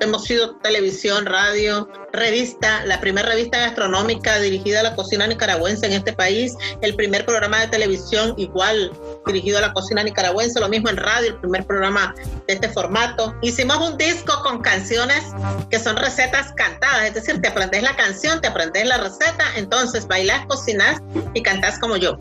[0.00, 5.92] hemos sido televisión, radio, revista, la primera revista gastronómica dirigida a la cocina nicaragüense en
[5.92, 8.92] este país, el primer programa de televisión igual
[9.26, 12.14] dirigido a la cocina nicaragüense, lo mismo en radio, el primer programa
[12.46, 13.34] de este formato.
[13.42, 15.24] Hicimos un disco con canciones
[15.70, 20.06] que son recetas cantadas, es decir, te aprendes la canción, te aprendes la receta, entonces
[20.06, 21.00] bailas, cocinas
[21.34, 22.18] y cantas como yo.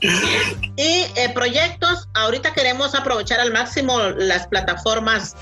[0.76, 5.34] y eh, proyectos, ahorita queremos aprovechar al máximo las plataformas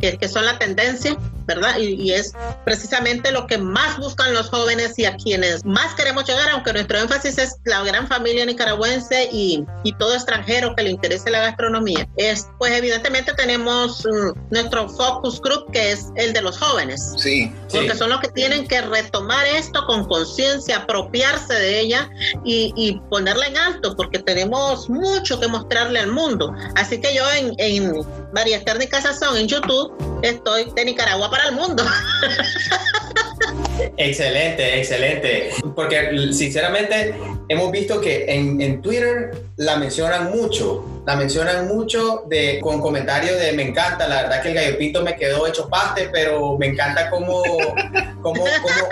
[0.00, 1.78] que, que son la tendencia ¿verdad?
[1.78, 2.32] Y, es
[2.64, 6.98] precisamente lo que más buscan los jóvenes y a quienes más queremos llegar, aunque nuestro
[6.98, 12.06] énfasis es la gran familia nicaragüense y, y todo extranjero que le interese la gastronomía.
[12.16, 17.14] Es, pues evidentemente tenemos mm, nuestro focus group que es el de los jóvenes.
[17.18, 17.52] Sí.
[17.70, 22.10] Porque son los que tienen que retomar esto con conciencia, apropiarse de ella
[22.44, 26.54] y, y, ponerla en alto, porque tenemos mucho que mostrarle al mundo.
[26.76, 27.92] Así que yo en, en
[28.32, 31.82] María Técnicas Sazón en YouTube estoy de Nicaragua para el mundo.
[33.96, 35.50] Excelente, excelente.
[35.74, 37.14] Porque sinceramente
[37.48, 43.38] hemos visto que en, en Twitter la mencionan mucho la mencionan mucho de, con comentarios
[43.38, 46.66] de me encanta, la verdad que el gallo pinto me quedó hecho paste, pero me
[46.66, 47.42] encanta cómo,
[48.22, 48.44] cómo,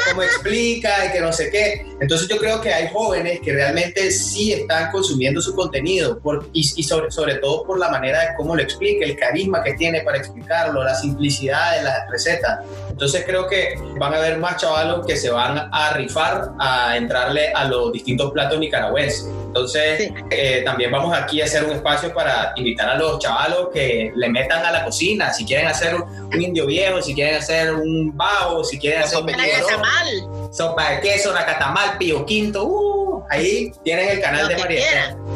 [0.09, 1.87] cómo, explica y que no sé qué.
[2.01, 6.65] Entonces yo creo que hay jóvenes que realmente sí están consumiendo su contenido por, y,
[6.83, 10.19] sobre, sobre todo por la manera de cómo lo explica, el carisma que tiene para
[10.19, 12.61] explicarlo, la simplicidad de las recetas.
[12.91, 14.61] Entonces creo que van a haber más
[15.07, 19.29] que se van a rifar a entrarle a los distintos platos nicaragüenses.
[19.47, 24.13] Entonces eh, también vamos aquí a hacer un espacio para invitar a los chavalos que
[24.15, 28.17] le metan a la cocina, si quieren hacer un indio viejo, si quieren hacer un
[28.17, 33.73] bao, si quieren hacer sopa de sopa de queso, la catamal, pío quinto, uh, ahí
[33.85, 35.17] tienen el canal de María.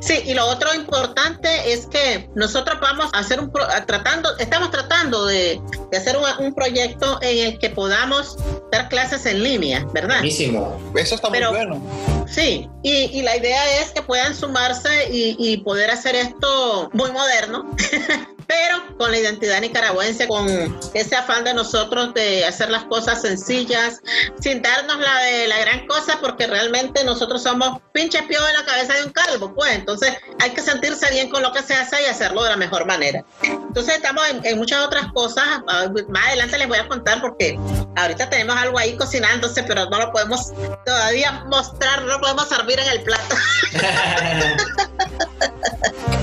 [0.00, 3.52] Sí, y lo otro importante es que nosotros vamos a hacer un
[3.86, 5.60] tratando, estamos tratando de,
[5.94, 8.38] hacer un, proyecto en el que podamos
[8.72, 10.18] dar clases en línea, ¿verdad?
[10.18, 10.80] Buenísimo.
[10.94, 11.82] Eso está muy bueno.
[12.26, 17.74] Sí, y, la idea es que puedan sumarse y, y poder hacer esto muy moderno.
[18.48, 20.48] pero con la identidad nicaragüense, con
[20.94, 24.00] ese afán de nosotros de hacer las cosas sencillas,
[24.40, 28.64] sin darnos la de la gran cosa, porque realmente nosotros somos pinche pío en la
[28.64, 32.02] cabeza de un calvo, pues entonces hay que sentirse bien con lo que se hace
[32.02, 33.22] y hacerlo de la mejor manera.
[33.42, 35.44] Entonces estamos en, muchas otras cosas.
[35.68, 37.60] Ah, más adelante les voy a contar porque
[37.96, 40.54] ahorita tenemos algo ahí cocinándose, pero no lo podemos
[40.86, 43.36] todavía mostrar, no lo podemos servir en el plato.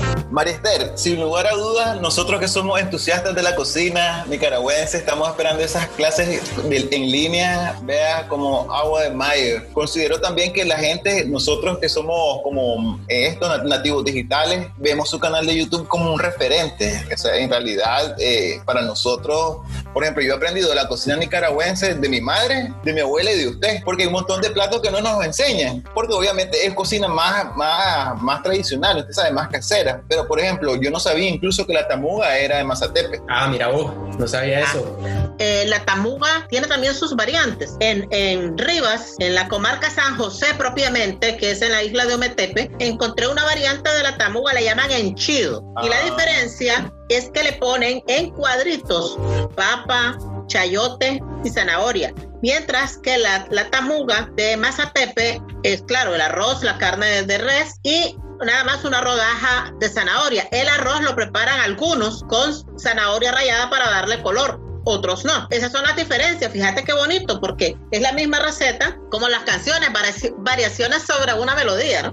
[0.30, 5.62] Marister, sin lugar a dudas, nosotros que somos entusiastas de la cocina nicaragüense, estamos esperando
[5.62, 9.62] esas clases en línea, vea como agua de mayo.
[9.72, 15.46] Considero también que la gente, nosotros que somos como estos nativos digitales, vemos su canal
[15.46, 17.04] de YouTube como un referente.
[17.12, 19.58] O sea, en realidad, eh, para nosotros,
[19.96, 23.38] por ejemplo, yo he aprendido la cocina nicaragüense de mi madre, de mi abuela y
[23.38, 26.74] de usted, porque hay un montón de platos que no nos enseñan, porque obviamente es
[26.74, 31.30] cocina más, más, más tradicional, usted sabe, más casera, pero por ejemplo, yo no sabía
[31.30, 33.22] incluso que la tamuga era de Mazatepe.
[33.30, 34.98] Ah, mira vos, no sabía eso.
[35.38, 37.74] Eh, la tamuga tiene también sus variantes.
[37.80, 42.16] En, en Rivas, en la comarca San José propiamente, que es en la isla de
[42.16, 45.64] Ometepe, encontré una variante de la tamuga, la llaman enchido.
[45.82, 46.04] Y la ah.
[46.04, 49.16] diferencia es que le ponen en cuadritos
[49.54, 52.12] papa, chayote y zanahoria.
[52.42, 57.80] Mientras que la, la tamuga de Mazatepe es, claro, el arroz, la carne de res
[57.82, 60.48] y nada más una rodaja de zanahoria.
[60.52, 65.46] El arroz lo preparan algunos con zanahoria rallada para darle color, otros no.
[65.50, 66.52] Esas son las diferencias.
[66.52, 69.90] Fíjate qué bonito, porque es la misma receta como las canciones,
[70.38, 72.10] variaciones sobre una melodía, ¿no?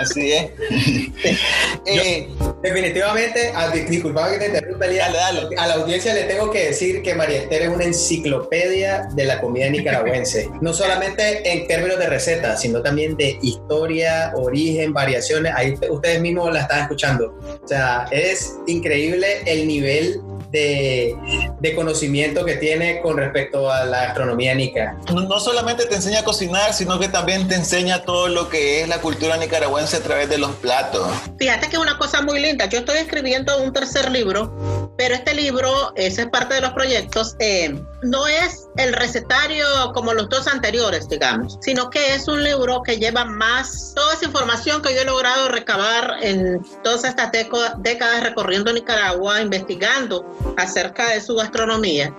[0.00, 0.50] Así es.
[1.88, 2.28] Eh,
[2.62, 7.42] definitivamente, a, disculpa que te interrumpa, a la audiencia le tengo que decir que María
[7.42, 10.48] Esther es una enciclopedia de la comida nicaragüense.
[10.60, 15.52] No solamente en términos de recetas, sino también de historia, origen, variaciones.
[15.54, 17.38] Ahí ustedes mismos la están escuchando.
[17.62, 20.20] O sea, es increíble el nivel
[20.56, 24.96] de, conocimiento que tiene con respecto a la gastronomía nica.
[25.12, 28.88] No, solamente te enseña a cocinar, sino que también te enseña todo lo que es
[28.88, 31.06] la cultura nicaragüense a través de los platos.
[31.38, 32.66] Fíjate que es una cosa muy linda.
[32.66, 37.36] Yo estoy escribiendo un tercer libro, pero este libro, ese es parte de los proyectos,
[37.40, 37.74] eh,
[38.06, 42.98] no es el recetario como los dos anteriores, digamos, sino que es un libro que
[42.98, 48.72] lleva más toda esa información que yo he logrado recabar en todas estas décadas recorriendo
[48.72, 50.24] Nicaragua, investigando
[50.56, 52.14] acerca de su gastronomía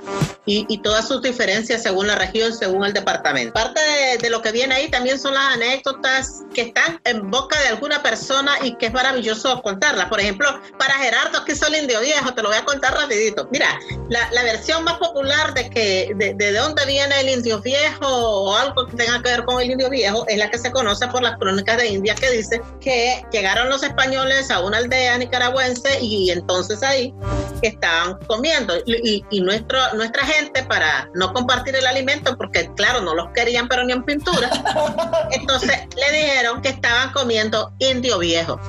[0.47, 3.53] y, todas sus diferencias según la región, según el departamento.
[3.53, 3.81] Parte
[4.21, 8.01] de, lo que viene ahí también son las anécdotas que están en boca de alguna
[8.01, 10.07] persona y que es maravilloso contarlas.
[10.07, 10.47] Por ejemplo,
[10.77, 13.49] para Gerardo, que es el indio viejo, te lo voy a contar rapidito.
[13.51, 13.77] Mira,
[14.09, 18.87] la, versión más popular de que de, de dónde viene el indio viejo o algo
[18.87, 21.37] que tenga que ver con el indio viejo es la que se conoce por las
[21.37, 26.81] crónicas de India que dice que llegaron los españoles a una aldea nicaragüense y entonces
[26.83, 27.13] ahí
[27.61, 28.75] estaban comiendo.
[28.85, 33.67] Y, y nuestro, nuestra gente para no compartir el alimento porque claro no los querían
[33.67, 34.49] pero ni en pintura
[35.31, 38.59] entonces le dijeron que estaban comiendo indio viejo.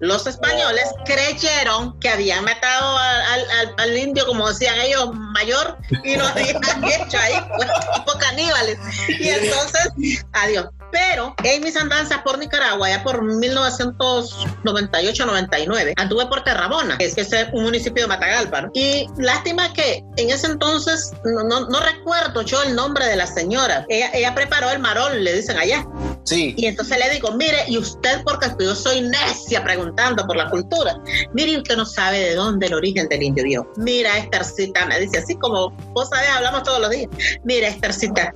[0.00, 2.96] Los españoles creyeron que habían matado
[3.78, 6.28] al, indio, como decían ellos, mayor, y lo
[7.18, 8.78] ahí, pues, tipo caníbales.
[9.08, 9.90] Y entonces,
[10.32, 10.66] adiós.
[10.90, 17.14] Pero en mis andanzas por Nicaragua, ya por 1998-99, anduve por Terrabona, que es,
[17.52, 18.70] un municipio de Matagalpa.
[18.72, 23.84] Y lástima que en ese entonces, no, no, recuerdo yo el nombre de la señora.
[23.88, 25.86] Ella, ella preparó el marol, le dicen allá.
[26.30, 30.96] Y entonces le digo, mire, y usted, porque yo soy necia preguntando por la cultura,
[31.32, 33.66] mire, usted no sabe de dónde el origen del indio viejo.
[33.76, 37.08] Mira, Estercita, me dice, así como vos sabés, hablamos todos los días.
[37.44, 38.32] Mira, Estercita,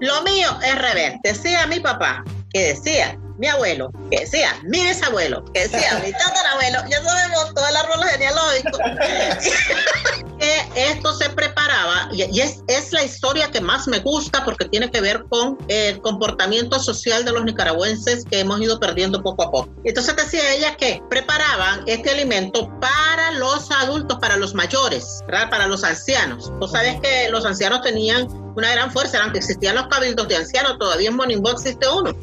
[0.00, 1.14] lo mío es revés.
[1.22, 6.78] Decía mi papá, que decía mi abuelo, que decía mi bisabuelo, que decía mi tatarabuelo,
[6.88, 8.78] ya sabemos todo el árbol genealógico,
[10.38, 14.90] que esto se preparaba, y, es, es, la historia que más me gusta porque tiene
[14.90, 19.50] que ver con el comportamiento social de los nicaragüenses que hemos ido perdiendo poco a
[19.50, 19.74] poco.
[19.84, 25.84] Entonces decía ella que preparaban este alimento para los adultos, para los mayores, para los
[25.84, 26.52] ancianos.
[26.60, 30.78] Tú sabes que los ancianos tenían una gran fuerza, aunque existían los cabildos de ancianos,
[30.78, 32.14] todavía en Monimbó existe uno.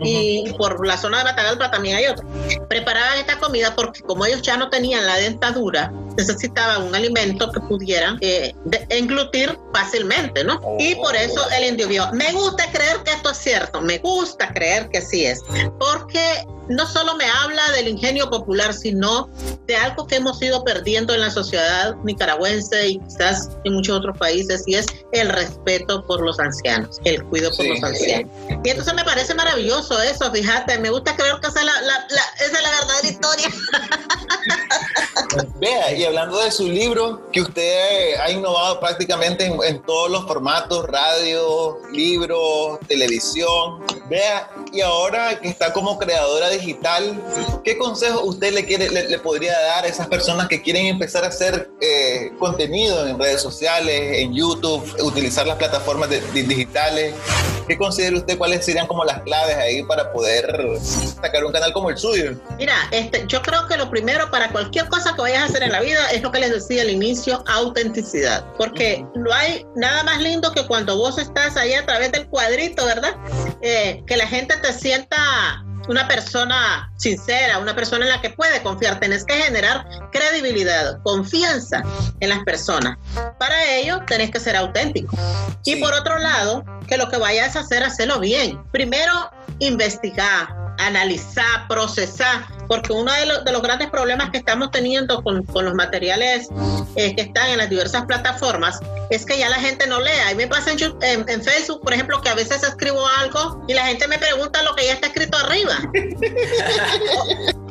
[0.00, 2.26] Y por la zona de Matagalpa también hay otro.
[2.68, 7.60] Preparaban esta comida porque como ellos ya no tenían la dentadura, necesitaban un alimento que
[7.60, 8.54] pudieran eh,
[8.88, 10.60] englutir fácilmente, ¿no?
[10.78, 12.10] Y por eso el indio vio.
[12.12, 15.42] Me gusta creer que esto es cierto, me gusta creer que sí es,
[15.78, 19.28] porque no solo me habla del ingenio popular, sino
[19.66, 24.16] de algo que hemos ido perdiendo en la sociedad nicaragüense y quizás en muchos otros
[24.16, 28.30] países, y es el respeto por los ancianos, el cuidado por los ancianos.
[28.64, 31.72] Y entonces me parece maravilloso eso, fíjate, me gusta creer que esa es la,
[32.44, 33.48] esa es la verdadera historia.
[35.58, 40.86] Vea, y hablando de su libro, que usted ha innovado prácticamente en, todos los formatos,
[40.86, 47.22] radio, libros, televisión, Vea, y ahora que está como creadora digital,
[47.64, 51.28] ¿qué consejo usted le, quiere, le, podría dar a esas personas que quieren empezar a
[51.28, 57.14] hacer eh, contenido en redes sociales, en YouTube, utilizar las plataformas digitales?
[57.66, 61.90] ¿Qué considera usted cuáles serían como las claves ahí para poder sacar un canal como
[61.90, 62.38] el suyo?
[62.58, 65.72] Mira, este, yo creo que lo primero para cualquier cosa que vayas a hacer en
[65.72, 68.44] la vida es lo que les decía al inicio, autenticidad.
[68.58, 72.84] Porque no hay nada más lindo que cuando vos estás ahí a través del cuadrito,
[72.84, 73.16] ¿verdad?
[73.62, 78.62] Eh, que la gente te sienta una persona sincera, una persona en la que puede
[78.62, 79.00] confiar.
[79.00, 81.82] Tenés que generar credibilidad, confianza
[82.20, 82.98] en las personas.
[83.38, 85.16] Para ello, tenés que ser auténtico.
[85.64, 88.62] Y por otro lado, que lo que vayas a hacer, hacerlo bien.
[88.70, 95.22] Primero, investigar, analizar, procesar, porque uno de, los, de los grandes problemas que estamos teniendo
[95.22, 96.48] con, con los materiales
[96.96, 98.80] eh, que están en las diversas plataformas
[99.10, 100.32] es que ya la gente no lea.
[100.32, 103.86] Y me pasa en, en, Facebook, por ejemplo, que a veces escribo algo y la
[103.86, 105.76] gente me pregunta lo que ya está escrito arriba.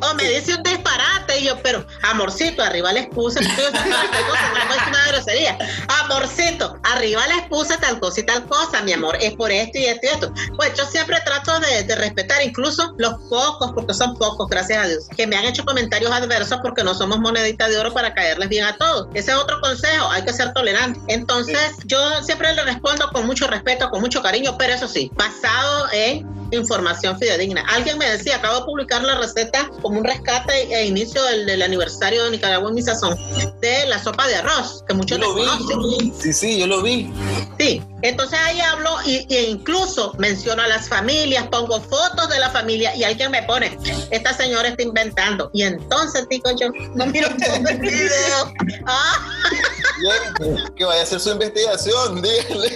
[0.02, 5.58] o, me dice un disparate y yo, pero amorcito, arriba les puse, una grosería.
[6.02, 9.86] Amorcito, arriba les puse tal cosa y tal cosa, mi amor, es por esto y
[9.86, 10.32] esto y esto.
[10.56, 14.88] Pues yo siempre trato de, de respetar incluso los pocos, porque son pocos, gracias a
[14.88, 18.48] Dios, que me han hecho comentarios adversos porque no somos monedita de oro para caerles
[18.48, 19.08] bien a todos.
[19.14, 21.00] Ese es otro consejo, hay que ser tolerante.
[21.08, 25.86] Entonces, yo siempre le respondo con mucho respeto, con mucho cariño, pero eso sí, basado
[25.92, 27.64] en información fidedigna.
[27.68, 32.24] Alguien me decía, acabo de publicar la receta como un rescate e inicio del, aniversario
[32.24, 33.16] de Nicaragua en mi sazón
[33.60, 36.12] de la sopa de arroz, que muchos lo vi.
[36.20, 37.12] Sí, sí, yo lo vi.
[37.58, 42.50] Sí, entonces ahí hablo y, e incluso menciono a las familias, pongo fotos de la
[42.50, 43.78] familia y alguien me pone,
[44.10, 45.50] esta señora está inventando.
[45.52, 48.54] Y entonces digo yo, no miro todo el video.
[48.86, 49.16] Ah.
[50.76, 52.72] Que vaya a hacer su investigación, dígale.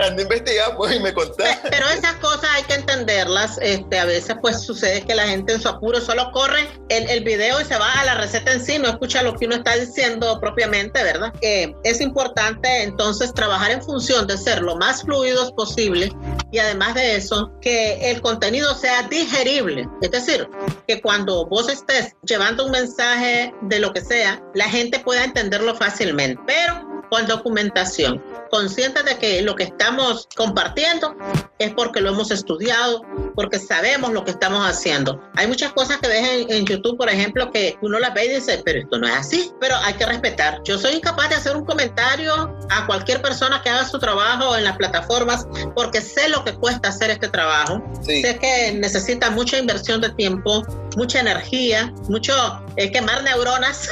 [0.06, 1.60] Anda a investigar, pues, y me contá.
[1.70, 3.58] Pero esas cosas hay que entenderlas.
[3.60, 7.24] Este, a veces, pues, sucede que la gente en su apuro solo corre el, el
[7.24, 9.76] video y se va a la receta en sí, no escucha lo que uno está
[9.76, 11.32] diciendo propiamente, ¿verdad?
[11.40, 16.12] que es importante, entonces, trabajar en función de ser lo más fluidos posible
[16.52, 19.88] y además de eso, que el contenido sea digerible.
[20.02, 20.48] Es decir,
[20.86, 25.74] que cuando vos estés llevando un mensaje de lo que sea, la gente pueda entenderlo
[25.74, 31.16] fácilmente, pero con documentación conscientes de que lo que estamos compartiendo
[31.58, 33.02] es porque lo hemos estudiado,
[33.34, 35.22] porque sabemos lo que estamos haciendo.
[35.36, 38.62] Hay muchas cosas que ves en, YouTube, por ejemplo, que uno las ve y dice,
[38.64, 40.60] pero esto no es así, pero hay que respetar.
[40.64, 42.32] Yo soy incapaz de hacer un comentario
[42.70, 46.88] a cualquier persona que haga su trabajo en las plataformas porque sé lo que cuesta
[46.88, 47.82] hacer este trabajo.
[48.02, 50.62] Sé que necesita mucha inversión de tiempo,
[50.96, 52.32] mucha energía, mucho
[52.76, 53.88] eh, quemar neuronas.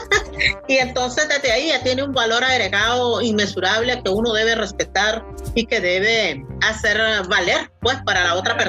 [0.68, 5.24] y entonces desde ahí ya tiene un valor agregado inmesurable que uno debe respetar
[5.54, 6.98] y que debe hacer
[7.28, 8.65] valer pues para la otra persona.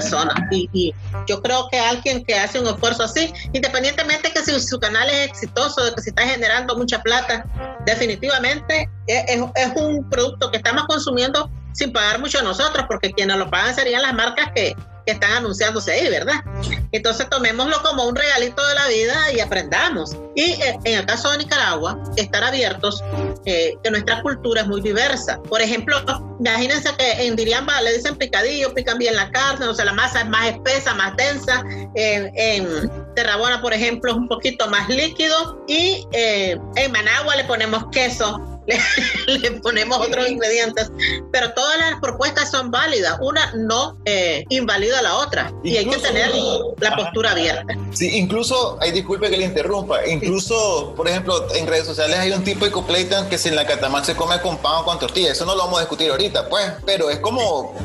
[0.52, 0.94] Y,
[1.28, 5.28] yo creo que alguien que hace un esfuerzo así, independientemente que si su canal es
[5.28, 7.46] exitoso, de que si está generando mucha plata,
[7.86, 13.50] definitivamente es, es un producto que estamos consumiendo sin pagar mucho nosotros, porque quienes lo
[13.50, 14.76] pagan serían las marcas que
[15.08, 16.44] que están anunciándose ahí, ¿verdad?
[16.92, 20.16] Entonces tomémoslo como un regalito de la vida y aprendamos.
[20.36, 23.02] Y eh, en el caso de Nicaragua, estar abiertos,
[23.46, 25.40] eh, que nuestra cultura es muy diversa.
[25.44, 25.98] Por ejemplo,
[26.40, 30.22] imagínense que en Diriamba le dicen picadillo, pican bien la carne, o sea, la masa
[30.22, 31.64] es más espesa, más densa.
[31.96, 35.64] En, Terrabona, por ejemplo, es un poquito más líquido.
[35.68, 38.57] Y eh, en Managua le ponemos queso
[39.28, 40.92] le, ponemos otros ingredientes,
[41.32, 45.52] pero todas las propuestas son válidas, una no eh, invalida a la otra.
[45.64, 46.32] Y hay que tener
[46.80, 47.74] la postura abierta.
[47.94, 52.44] Sí, incluso, ay, disculpe que le interrumpa, incluso, por ejemplo, en redes sociales hay un
[52.44, 55.32] tipo de copleitan que si en la catamac se come con pan o con tortilla,
[55.32, 57.76] eso no lo vamos a discutir ahorita, pues, pero es como,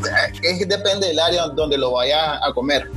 [0.43, 2.91] es, depende del área donde lo vaya a comer.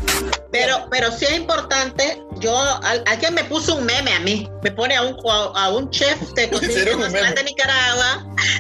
[0.52, 2.58] Pero, pero sí es importante, yo,
[3.06, 5.16] alguien me puso un meme a mí, me pone a un,
[5.56, 7.75] a un chef de cocina nacional de Nicaragua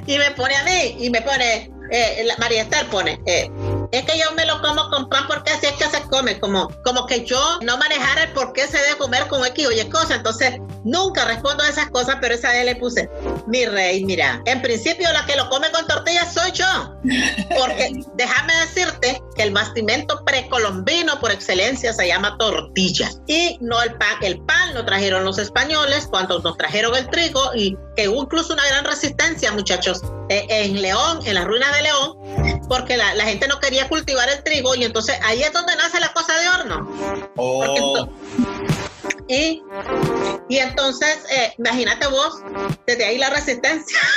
[0.07, 3.49] y me pone a mí y me pone, eh, María Esther pone, eh,
[3.91, 6.69] es que yo me lo como con pan porque así es que se come, como,
[6.83, 9.89] como que yo no manejara el por qué se debe comer con X o Y
[9.89, 10.15] cosa.
[10.15, 13.09] Entonces, nunca respondo a esas cosas, pero esa vez le puse,
[13.47, 16.65] mi rey, mira, en principio la que lo come con tortillas soy yo.
[17.57, 23.09] Porque déjame decirte que el bastimento precolombino por excelencia se llama tortilla.
[23.27, 27.55] Y no el pan, el pan lo trajeron los españoles cuando nos trajeron el trigo
[27.55, 31.83] y que hubo incluso una gran resistencia, muchachos, eh, en León, en las ruinas de
[31.83, 32.17] León,
[32.67, 35.99] porque la, la gente no quería cultivar el trigo y entonces ahí es donde nace
[35.99, 37.31] la cosa de horno.
[37.35, 38.09] Oh.
[39.27, 39.61] y,
[40.49, 42.41] y entonces, eh, imagínate vos,
[42.85, 43.99] desde ahí la resistencia.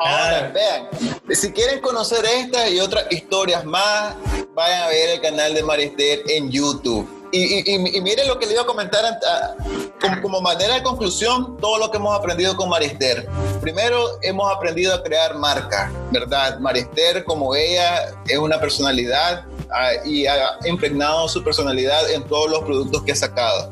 [0.00, 0.88] Ahora, vean,
[1.30, 4.14] Si quieren conocer estas y otras historias más,
[4.54, 7.08] vayan a ver el canal de Marister en YouTube.
[7.32, 9.04] Y, y, miren lo que le iba a comentar
[10.22, 13.28] como, manera de conclusión, todo lo que hemos aprendido con Marister.
[13.60, 16.58] Primero, hemos aprendido a crear marca, ¿verdad?
[16.58, 19.44] Marister, como ella, es una personalidad
[20.04, 23.70] y ha impregnado su personalidad en todos los productos que ha sacado.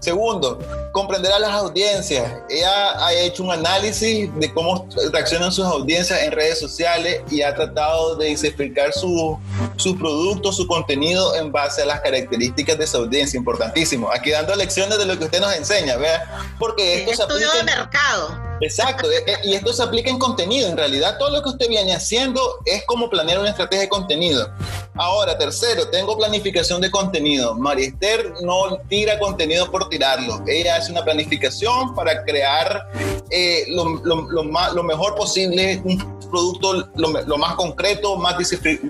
[0.00, 0.58] Segundo,
[0.92, 2.32] comprender a las audiencias.
[2.48, 7.54] Ella ha hecho un análisis de cómo reaccionan sus audiencias en redes sociales y ha
[7.54, 13.36] tratado de explicar sus productos, su contenido en base a las características de esa audiencia.
[13.36, 14.10] Importantísimo.
[14.12, 16.54] Aquí dando lecciones de lo que usted nos enseña, ¿vea?
[16.58, 17.54] Porque esto se aplica...
[17.56, 18.46] de mercado.
[18.60, 20.68] Exacto, e, e, y esto se aplica en contenido.
[20.68, 24.50] En realidad, todo lo que usted viene haciendo es como planear una estrategia de contenido.
[24.94, 27.54] Ahora, tercero, tengo planificación de contenido.
[27.54, 30.42] Mariester no tira contenido por tirarlo.
[30.46, 32.88] Ella hace una planificación para crear
[33.30, 35.98] eh, lo, lo, mejor posible, un
[36.30, 38.36] producto lo, más concreto, más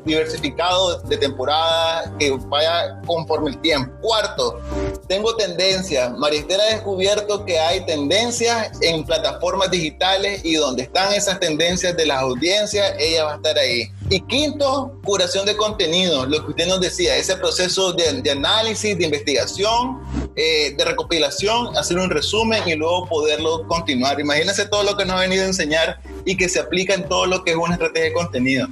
[0.04, 3.92] diversificado de temporada, que vaya conforme el tiempo.
[4.00, 4.60] Cuarto,
[5.08, 6.12] tengo tendencias.
[6.18, 12.06] Mariester ha descubierto que hay tendencias en plataformas digitales y donde están esas tendencias de
[12.06, 13.90] las audiencias, ella va a estar ahí.
[14.10, 19.04] Y quinto, curación de contenido, lo que usted nos decía, ese proceso de, análisis, de
[19.04, 20.00] investigación,
[20.36, 24.20] eh, de recopilación, hacer un resumen y luego poderlo continuar.
[24.20, 27.24] Imagínense todo lo que nos ha venido a enseñar y que se aplica en todo
[27.24, 28.68] lo que es una estrategia de contenido.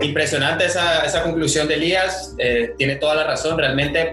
[0.00, 4.12] Impresionante esa, esa conclusión de Elías, eh, tiene toda la razón, realmente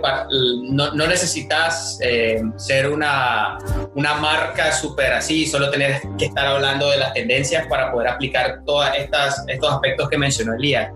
[0.70, 3.58] no, no necesitas eh, ser una,
[3.96, 8.60] una marca súper así, solo tener que estar hablando de las tendencias para poder aplicar
[8.66, 10.92] todos estos aspectos que mencionó Elías.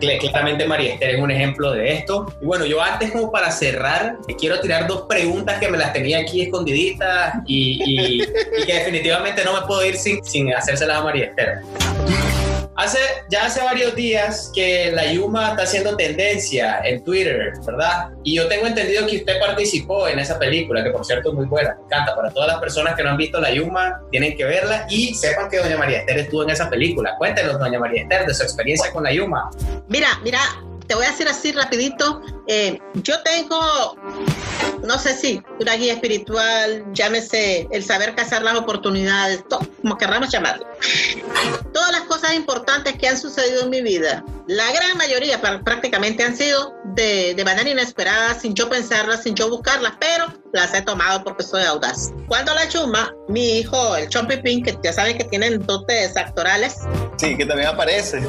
[0.00, 2.32] Claramente María Esther es un ejemplo de esto.
[2.40, 6.20] Y bueno, yo antes como para cerrar, quiero tirar dos preguntas que me las tenía
[6.20, 8.18] aquí escondiditas y, y,
[8.64, 11.39] que definitivamente no me puedo ir sin, sin hacérselas a María Esther.
[12.76, 18.08] Hace, ya hace varios días que la Yuma está haciendo tendencia en Twitter, ¿verdad?
[18.24, 21.44] Y yo tengo entendido que usted participó en esa película, que por cierto es muy
[21.44, 22.16] buena, me encanta.
[22.16, 25.50] Para todas las personas que no han visto la Yuma, tienen que verla y sepan
[25.50, 27.16] que Doña María Esther estuvo en esa película.
[27.18, 29.50] Cuéntenos, Doña María Esther, de su experiencia con la Yuma.
[29.88, 30.40] Mira, mira,
[30.90, 32.20] te voy a decir así rapidito.
[32.48, 33.96] Eh, yo tengo
[34.82, 39.44] no sé si una guía espiritual, llámese el saber cazar las oportunidades,
[39.80, 40.66] como querramos llamarlo.
[41.72, 46.36] Todas las cosas importantes que han sucedido en mi vida, la gran mayoría prácticamente han
[46.36, 51.22] sido de, de manera inesperada, sin yo pensarlas, sin yo buscarlas, pero las he tomado
[51.22, 52.12] porque soy audaz.
[52.28, 56.78] Cuando la chuma, mi hijo, el Chompipín, que ya saben que tienen dotes actorales.
[57.16, 58.20] Sí, que también aparece.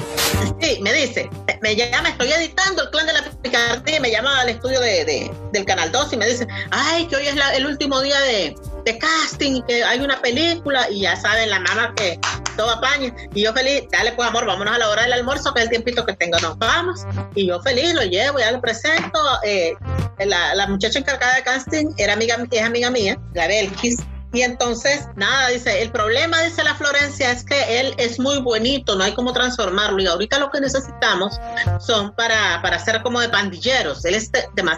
[0.60, 1.30] Sí, me dice,
[1.62, 5.66] me llama, estoy editando el clan de la picardía, me llama al estudio de, del
[5.66, 9.62] Canal 2 y me dice, ay, que hoy es el último día de, de casting,
[9.64, 12.20] que hay una película y ya saben la mamá que
[12.56, 13.14] todo apaña.
[13.34, 15.70] Y yo feliz, dale pues amor, vámonos a la hora del almuerzo, que es el
[15.70, 17.02] tiempito que tengo, nos vamos.
[17.36, 19.20] Y yo feliz, lo llevo, ya lo presento.
[19.44, 19.74] Eh,
[20.20, 23.98] la, la, muchacha encargada de casting era amiga, es amiga mía, la Belkis,
[24.34, 28.96] y entonces, nada, dice, el problema, dice la Florencia, es que él es muy bonito,
[28.96, 30.02] no hay cómo transformarlo.
[30.02, 31.38] Y ahorita lo que necesitamos
[31.82, 34.06] son para, para hacer como de pandilleros.
[34.06, 34.32] Él es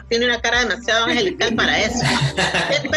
[0.10, 2.00] tiene una cara demasiado angelical para eso.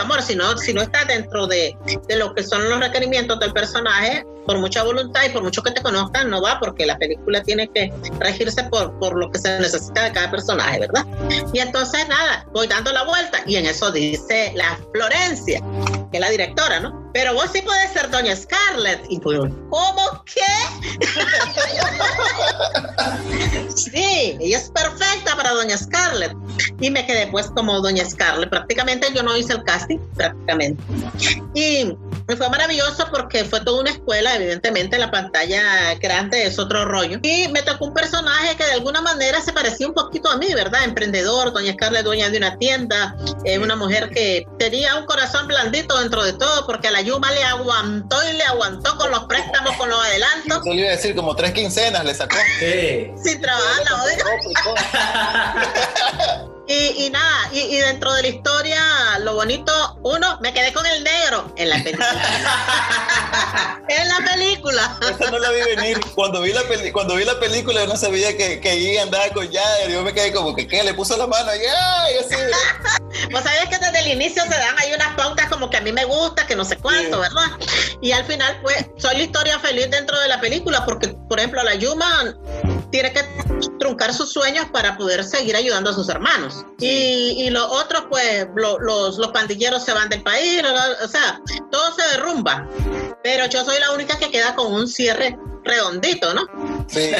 [0.00, 1.76] Amor, si no, si no está dentro de,
[2.06, 5.70] de lo que son los requerimientos del personaje, por mucha voluntad y por mucho que
[5.72, 9.60] te conozcan, no va, porque la película tiene que regirse por, por lo que se
[9.60, 11.04] necesita de cada personaje, ¿verdad?
[11.52, 15.60] Y entonces, nada, voy dando la vuelta y en eso dice la Florencia,
[16.10, 17.07] que es la directora, ¿no?
[17.18, 19.04] Pero vos sí puedes ser Doña Scarlett.
[19.08, 19.40] Y pues,
[19.70, 20.40] ¿cómo qué?
[23.74, 26.32] sí, ella es perfecta para Doña Scarlett.
[26.78, 28.50] Y me quedé pues como Doña Scarlett.
[28.50, 30.80] Prácticamente yo no hice el casting, prácticamente.
[31.54, 31.92] Y
[32.36, 37.18] fue maravilloso porque fue toda una escuela, evidentemente la pantalla grande es otro rollo.
[37.22, 40.46] Y me tocó un personaje que de alguna manera se parecía un poquito a mí,
[40.54, 40.84] ¿verdad?
[40.84, 45.98] Emprendedor, Doña Scarlett, dueña de una tienda, eh, una mujer que tenía un corazón blandito
[45.98, 49.74] dentro de todo porque a la Yuma le aguantó y le aguantó con los préstamos,
[49.76, 50.58] con los adelantos.
[50.58, 52.36] Eso iba a decir, como tres quincenas le sacó.
[52.58, 53.10] Sí.
[53.24, 53.96] Sin trabajar la
[56.70, 58.78] Y, nada, y, dentro de la historia,
[59.20, 62.06] lo bonito, uno, me quedé con el negro en la película.
[63.88, 64.98] en la película.
[65.00, 65.98] Esa no la vi venir.
[66.14, 66.60] Cuando vi la,
[66.92, 69.90] cuando vi la película, yo no sabía que, que Ian andaba con Jader.
[69.90, 70.84] Yo me quedé como que, ¿qué?
[70.84, 72.14] Le puso la mano y ¡ay!
[72.18, 72.36] Así.
[73.32, 75.90] Vos sabés que desde el inicio se dan ahí unas pautas como que a mí
[75.90, 77.46] me gusta, que no sé cuánto, ¿verdad?
[78.02, 81.62] Y al final, pues, soy la historia feliz dentro de la película, porque, por ejemplo,
[81.62, 82.36] la Yuma
[82.90, 83.22] tiene que
[83.78, 86.64] truncar sus sueños para poder seguir ayudando a sus hermanos.
[86.78, 90.62] Y, y los otros, pues, los, los pandilleros se van del país,
[91.02, 92.68] o sea, todo se derrumba.
[93.22, 96.46] Pero yo soy la única que queda con un cierre redondito, ¿no?
[96.88, 97.10] Sí.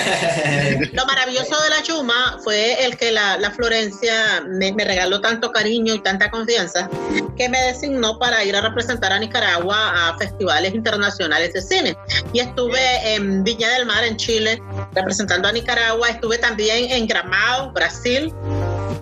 [0.93, 5.51] Lo maravilloso de la Chuma fue el que la, la Florencia me, me regaló tanto
[5.53, 6.89] cariño y tanta confianza
[7.37, 11.97] que me designó para ir a representar a Nicaragua a festivales internacionales de cine.
[12.33, 14.61] Y estuve en Viña del Mar, en Chile,
[14.95, 16.09] representando a Nicaragua.
[16.09, 18.33] Estuve también en Gramado, Brasil.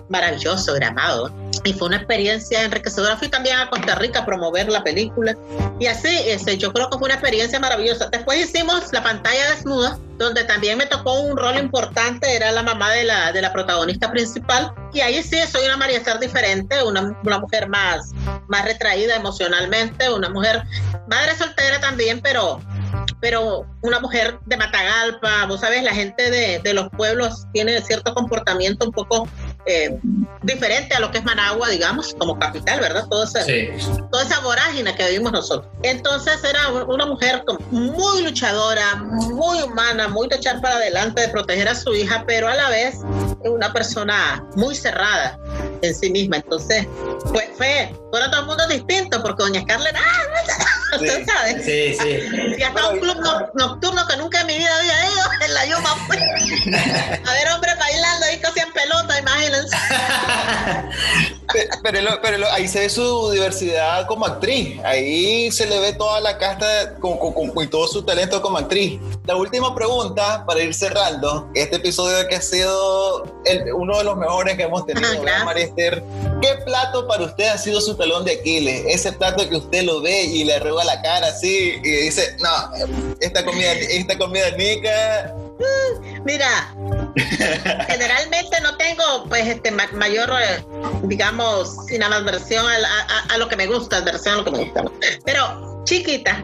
[0.09, 1.31] Maravilloso Gramado.
[1.63, 3.17] Y fue una experiencia enriquecedora.
[3.17, 5.35] Fui también a Costa Rica a promover la película.
[5.79, 8.09] Y así, ese, yo creo que fue una experiencia maravillosa.
[8.09, 12.91] Después hicimos la pantalla desnuda, donde también me tocó un rol importante, era la mamá
[12.91, 14.73] de la, de la protagonista principal.
[14.93, 18.11] Y ahí sí soy una María Esther diferente, una, una mujer más,
[18.47, 20.63] más retraída emocionalmente, una mujer
[21.07, 22.61] madre soltera también, pero
[23.19, 28.13] pero una mujer de Matagalpa, vos sabes, la gente de, de los pueblos tiene cierto
[28.13, 29.27] comportamiento un poco
[29.67, 29.97] eh,
[30.43, 33.05] diferente a lo que es Managua, digamos, como capital, ¿verdad?
[33.09, 33.69] Todo ese, Sí.
[34.11, 35.71] toda esa vorágine que vivimos nosotros.
[35.83, 41.67] Entonces era una mujer muy luchadora, muy humana, muy de echar para adelante, de proteger
[41.67, 42.95] a su hija, pero a la vez
[43.43, 45.37] una persona muy cerrada
[45.81, 46.37] en sí misma.
[46.37, 46.87] Entonces,
[47.25, 50.23] fue, fue, fueron todo el mundo distinto, porque doña Scarlett, ¡ah!
[50.95, 51.63] ¿Usted sabe?
[51.63, 52.55] Sí, sí.
[52.57, 55.65] Y hasta un club no- nocturno que nunca en mi vida había ido, en la
[55.65, 56.17] Yuma fue.
[56.17, 59.75] A ver, hombre, bailando ahí casi en pelota, imagínense.
[61.53, 64.79] Pe- Pero, pero lo- ahí se ve su diversidad como actriz.
[64.83, 68.57] Ahí se le ve toda la casta con, con- con- y todo su talento como
[68.57, 68.99] actriz.
[69.25, 74.17] La última pregunta para ir cerrando este episodio que ha sido el- uno de los
[74.17, 75.45] mejores que hemos tenido, Ajá, ¿verdad, gracias.
[75.45, 76.03] María Esther?
[76.41, 78.83] ¿Qué plato para usted ha sido su talón de Aquiles?
[78.87, 82.71] Ese plato que usted lo ve y le arruga la cara así y dice, no,
[83.19, 85.33] esta comida, esta comida nica.
[86.25, 86.75] Mira,
[87.87, 90.63] generalmente no tengo pues este ma- mayor, eh,
[91.03, 94.57] digamos, sin adversión a, a- a lo que me gusta, adversión a lo que me
[94.65, 94.83] gusta.
[95.25, 96.43] Pero chiquita,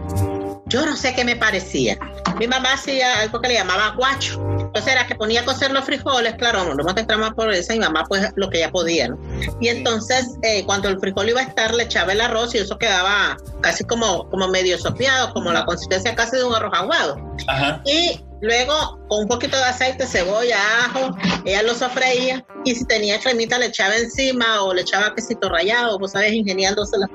[0.68, 1.98] yo no sé qué me parecía.
[2.38, 4.42] Mi mamá hacía algo que le llamaba guacho.
[4.74, 7.80] Entonces era que ponía a cocer los frijoles, claro, no nos entramos por eso, mi
[7.80, 9.20] mamá pues lo que ella podía, ¿no?
[9.62, 12.76] Y entonces eh, cuando el frijol iba a estar, le echaba el arroz y eso
[12.80, 17.18] quedaba casi como, como medio sopeado, como la consistencia casi de un arroz aguado.
[17.48, 17.84] Ajá.
[17.86, 21.16] Y luego con un poquito de aceite, cebolla, ajo,
[21.46, 25.98] ella lo sofreía y si tenía cremita le echaba encima o le echaba quesito rallado,
[25.98, 27.10] vos sabes, ingeniándosela.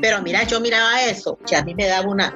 [0.00, 2.34] Pero mira, yo miraba eso, que a mí me daba una,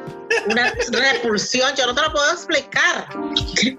[0.49, 0.73] una
[1.13, 3.07] repulsión, yo no te lo puedo explicar.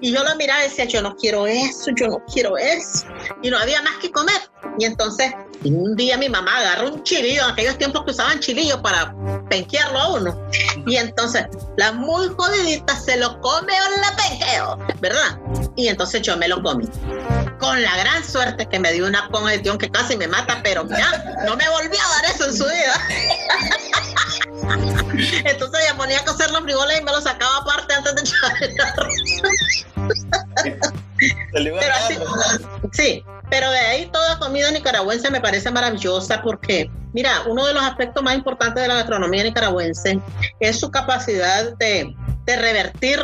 [0.01, 3.05] Y yo lo miraba y decía, yo no quiero eso, yo no quiero eso.
[3.41, 4.39] Y no había más que comer.
[4.79, 8.81] Y entonces, un día mi mamá agarró un chilillo, en aquellos tiempos que usaban chilillo
[8.81, 9.13] para
[9.49, 10.49] penquearlo a uno.
[10.85, 11.45] Y entonces,
[11.77, 15.39] la muy jodidita se lo come o la penqueo, ¿verdad?
[15.75, 16.87] Y entonces yo me lo comí.
[17.59, 21.35] Con la gran suerte que me dio una congestión que casi me mata, pero ya
[21.45, 23.07] no me volvió a dar eso en su vida.
[25.45, 28.53] Entonces ella ponía a cocer los frijoles y me los sacaba aparte antes de echar
[31.51, 32.15] Pero así,
[32.91, 37.81] sí, pero de ahí toda comida nicaragüense me parece maravillosa porque, mira, uno de los
[37.81, 40.19] aspectos más importantes de la gastronomía nicaragüense
[40.59, 42.13] es su capacidad de,
[42.45, 43.19] de revertir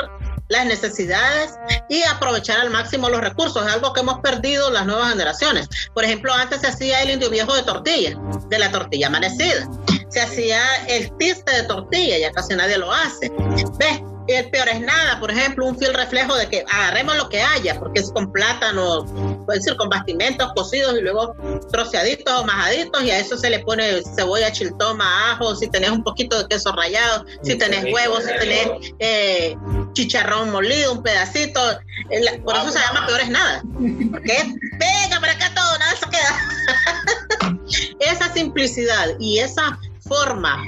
[0.50, 1.56] las necesidades
[1.90, 5.68] y aprovechar al máximo los recursos, es algo que hemos perdido las nuevas generaciones.
[5.94, 8.18] Por ejemplo, antes se hacía el indio viejo de tortilla,
[8.50, 9.68] de la tortilla amanecida.
[10.10, 13.32] Se hacía el tiste de tortilla, ya casi nadie lo hace.
[13.80, 14.02] ¿Ves?
[14.34, 17.80] El peor es nada, por ejemplo, un fiel reflejo de que agarremos lo que haya,
[17.80, 19.06] porque es con plátano,
[19.46, 21.36] puede decir con bastimentos cocidos y luego
[21.72, 26.04] troceaditos o majaditos, y a eso se le pone cebolla, chiltoma, ajo, si tenés un
[26.04, 29.56] poquito de queso rallado, si tenés huevos, si tenés eh,
[29.94, 31.60] chicharrón molido, un pedacito,
[32.10, 33.62] eh, por eso se llama peor es nada,
[34.12, 34.46] porque es,
[34.80, 37.60] venga para acá todo, nada se queda.
[38.00, 39.78] esa simplicidad y esa
[40.08, 40.64] forma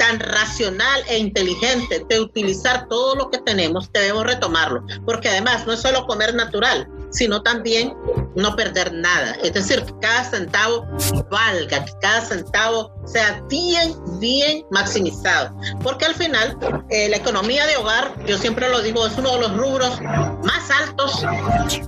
[0.00, 5.74] tan racional e inteligente de utilizar todo lo que tenemos, debemos retomarlo, porque además no
[5.74, 7.92] es solo comer natural, sino también
[8.36, 9.36] no perder nada.
[9.42, 10.86] Es decir, que cada centavo
[11.30, 15.54] valga, que cada centavo sea bien, bien maximizado.
[15.82, 16.56] Porque al final,
[16.90, 20.70] eh, la economía de hogar, yo siempre lo digo, es uno de los rubros más
[20.70, 21.22] altos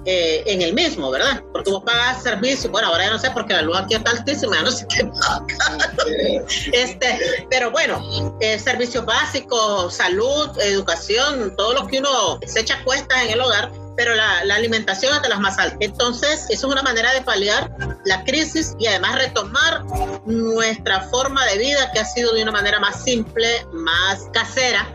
[0.05, 1.43] eh, en el mismo, ¿verdad?
[1.53, 4.61] Porque vos pagas servicio, bueno, ahora ya no sé porque la luz aquí está altísima,
[4.63, 5.43] no sé qué pagar.
[6.73, 13.23] Este, pero bueno, eh, servicios básicos, salud, educación, todo lo que uno se echa cuestas
[13.23, 15.79] en el hogar, pero la, la alimentación es de las más altas.
[15.81, 17.71] Entonces, eso es una manera de paliar
[18.05, 19.85] la crisis y además retomar
[20.27, 24.89] nuestra forma de vida que ha sido de una manera más simple, más casera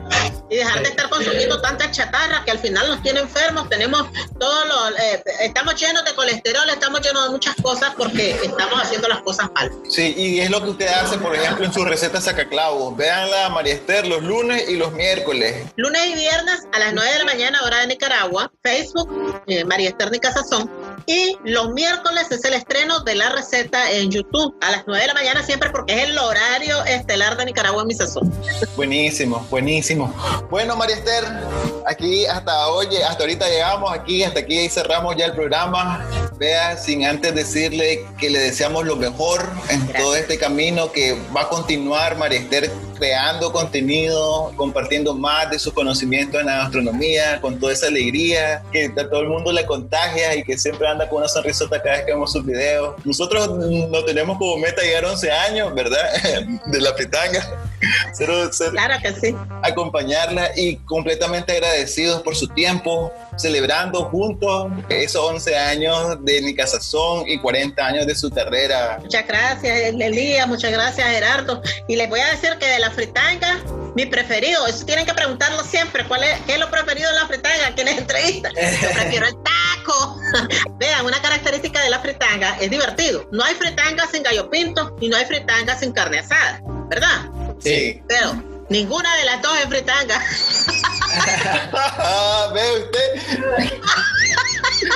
[0.50, 4.06] y dejar de estar consumiendo tanta chatarra que al final nos tiene enfermos, tenemos
[4.40, 9.08] todos los, eh, estamos llenos de colesterol, estamos llenos de muchas cosas porque estamos haciendo
[9.08, 9.72] las cosas mal.
[9.90, 12.96] Sí, y es lo que usted hace, por ejemplo, en su receta sacaclavos.
[12.96, 15.66] Véanla, María Esther, los lunes y los miércoles.
[15.76, 18.87] Lunes y viernes a las 9 de la mañana, hora de Nicaragua, Facebook,
[19.48, 20.70] eh, María Esther Nica Sazón.
[21.06, 25.08] Y los miércoles es el estreno de la receta en YouTube a las 9 de
[25.08, 28.32] la mañana siempre porque es el horario estelar de Nicaragua en mi sazón.
[28.76, 30.14] Buenísimo, buenísimo.
[30.50, 31.24] Bueno, María Esther,
[31.86, 36.06] aquí hasta hoy, hasta ahorita llegamos aquí, hasta aquí y cerramos ya el programa.
[36.38, 41.42] Vea, sin antes decirle que le deseamos lo mejor en todo este camino que va
[41.42, 47.60] a continuar María Esther creando contenido, compartiendo más de su conocimiento en la gastronomía, con
[47.60, 51.20] toda esa alegría que a todo el mundo le contagia y que siempre anda con
[51.20, 52.96] una sonrisota cada vez que vemos sus videos.
[53.06, 56.00] Nosotros no tenemos como meta llegar a 11 años, ¿verdad?
[56.66, 57.68] De la pitanga.
[58.14, 59.36] Cero, cero, Claro que sí.
[59.62, 67.28] acompañarla y completamente agradecidos por su tiempo, celebrando juntos esos 11 años de mi casazón
[67.28, 69.00] y 40 años de su carrera.
[69.02, 71.62] Muchas gracias, Elías, muchas gracias, Gerardo.
[71.88, 73.60] Y les voy a decir que de la fritanga,
[73.96, 77.28] mi preferido, eso tienen que preguntarlo siempre, ¿cuál es, qué es lo preferido de la
[77.28, 77.74] fritanga?
[77.76, 78.50] ¿Quién es entrevista?
[78.50, 80.20] Yo prefiero el taco.
[80.78, 83.28] Vean, una característica de la fritanga es divertido.
[83.32, 87.30] No hay fritanga sin gallo pinto y no hay fritanga sin carne asada, ¿verdad?
[87.60, 88.02] Sí.
[88.08, 90.22] Pero ninguna de las dos es fritanga.
[91.74, 93.10] Ah, Ve usted.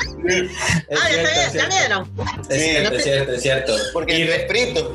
[0.28, 2.05] Es ah, ya cierto, está es bien, ¿ya cierto.
[2.15, 2.41] vieron?
[2.49, 3.74] Es cierto, es cierto, es cierto.
[3.93, 4.93] Porque Y refrito.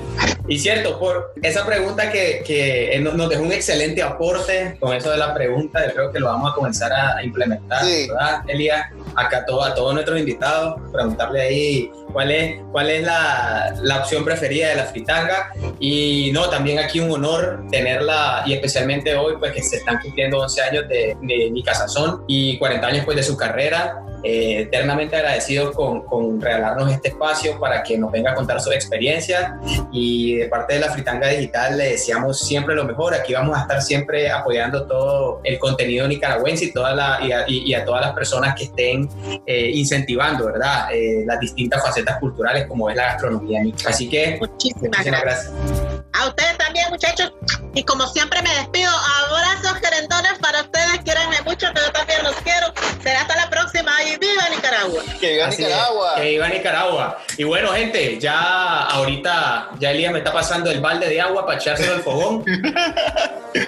[0.49, 5.11] Y cierto, por esa pregunta que, que eh, nos dejó un excelente aporte con eso
[5.11, 8.07] de la pregunta, yo creo que lo vamos a comenzar a implementar, Sí.
[8.09, 8.87] ¿verdad, Elías?
[9.17, 14.25] Acá todo, a todos nuestros invitados, preguntarle ahí cuál es, cuál es la, la opción
[14.25, 15.51] preferida de la fritanga.
[15.81, 20.39] Y no, también aquí un honor tenerla, y especialmente hoy, pues que se están cumpliendo
[20.39, 24.01] 11 años de, de mi casazón y 40 años pues de su carrera.
[24.29, 28.73] Eh, eternamente agradecidos con, con regalarnos este espacio para que nos venga a contar su
[28.73, 29.57] experiencia
[29.93, 33.15] y de parte de la Fritanga Digital le deseamos siempre lo mejor.
[33.15, 37.45] Aquí vamos a estar siempre apoyando todo el contenido nicaragüense y, toda la, y, a,
[37.47, 39.09] y- a todas las personas que estén
[39.47, 40.89] eh, incentivando, ¿verdad?
[40.93, 43.61] Eh, las distintas facetas culturales como es la gastronomía.
[43.87, 45.53] Así que Muchísimas muchísimas gracias.
[45.53, 46.03] gracias.
[46.21, 47.33] A ustedes también, muchachos.
[47.75, 48.91] Y como siempre me despido.
[48.91, 50.99] Abrazos querendones para ustedes.
[51.05, 52.69] Quierenme mucho, pero también los quiero.
[53.03, 53.56] Será hasta la próxima.
[54.05, 55.03] Y viva Nicaragua.
[55.21, 56.15] Que viva Así es, Nicaragua.
[56.17, 57.19] que viva Nicaragua.
[57.39, 61.59] Y bueno, gente, ya ahorita, ya Elías me está pasando el balde de agua para
[61.59, 62.45] echárselo al fogón.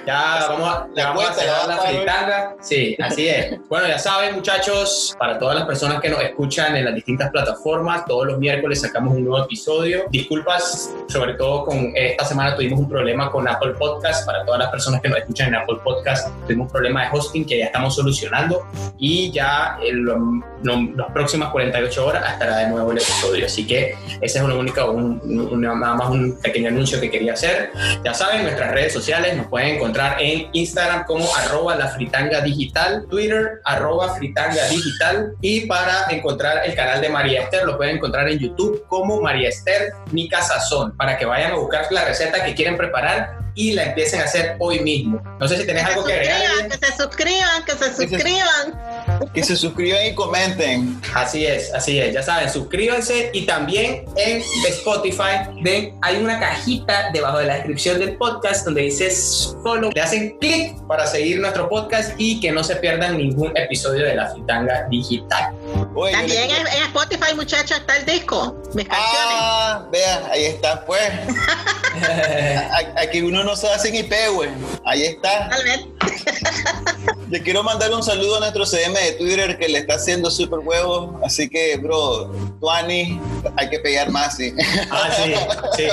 [0.05, 2.55] Ya vamos a, le La vamos a cerrar la fritanga.
[2.61, 3.57] Sí, así es.
[3.67, 8.05] Bueno, ya saben, muchachos, para todas las personas que nos escuchan en las distintas plataformas,
[8.05, 10.03] todos los miércoles sacamos un nuevo episodio.
[10.11, 14.27] Disculpas, sobre todo con esta semana tuvimos un problema con Apple Podcast.
[14.27, 17.45] Para todas las personas que nos escuchan en Apple Podcast, tuvimos un problema de hosting
[17.47, 18.67] que ya estamos solucionando
[18.99, 20.18] y ya lo- lo-
[20.63, 23.45] las próximas 48 horas estará de nuevo el episodio.
[23.45, 27.33] Así que ese es una única, un- una- nada más un pequeño anuncio que quería
[27.33, 27.71] hacer.
[28.03, 33.05] Ya saben, nuestras redes sociales nos pueden encontrar en Instagram como arroba la fritanga digital,
[33.09, 38.27] Twitter arroba fritanga digital y para encontrar el canal de María Esther lo pueden encontrar
[38.29, 42.53] en YouTube como María Esther Nica Sazón para que vayan a buscar la receta que
[42.53, 45.21] quieren preparar y la empiecen a hacer hoy mismo.
[45.37, 46.69] No sé si tenés algo que agregar.
[46.69, 49.31] que se suscriban, que se suscriban.
[49.33, 51.01] Que se suscriban y comenten.
[51.13, 57.09] Así es, así es, ya saben, suscríbanse y también en Spotify ven, hay una cajita
[57.11, 59.11] debajo de la descripción del podcast donde dice
[59.61, 64.05] follow, le hacen clic para seguir nuestro podcast y que no se pierdan ningún episodio
[64.05, 65.53] de la Fritanga Digital.
[65.95, 68.55] Oye, También le- en, en Spotify, muchachos, está el disco.
[68.73, 69.09] Mis canciones.
[69.11, 71.01] Ah, vea, ahí está, pues.
[72.97, 74.49] Aquí uno no se hace ni IP, güey.
[74.85, 75.49] Ahí está.
[75.49, 75.89] Totalmente.
[77.29, 80.59] Le quiero mandar un saludo a nuestro CM de Twitter que le está haciendo súper
[80.59, 81.19] huevo.
[81.23, 83.19] Así que, bro, Tuani,
[83.57, 84.53] hay que pegar más, sí.
[84.89, 85.33] Ah, sí,
[85.77, 85.83] sí.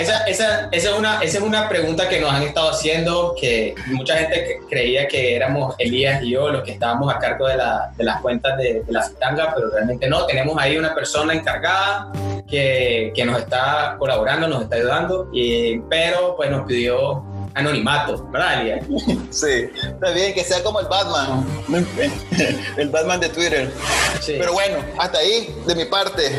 [0.00, 3.74] Esa, esa- esa es una, esa es una pregunta que nos han estado haciendo, que
[3.86, 7.92] mucha gente creía que éramos Elías y yo los que estábamos a cargo de, la-
[7.96, 10.26] de las cuentas de, de la fritanga, pero realmente no.
[10.26, 12.10] Tenemos ahí una persona encargada
[12.48, 17.22] que, que nos está colaborando, nos está ayudando, y- pero pues nos pidió
[17.54, 18.80] anonimato, ¿verdad?
[19.30, 21.46] Sí, está bien que sea como el Batman.
[22.76, 23.72] El Batman de Twitter.
[24.20, 24.34] Sí.
[24.38, 26.30] Pero bueno, hasta ahí de mi parte.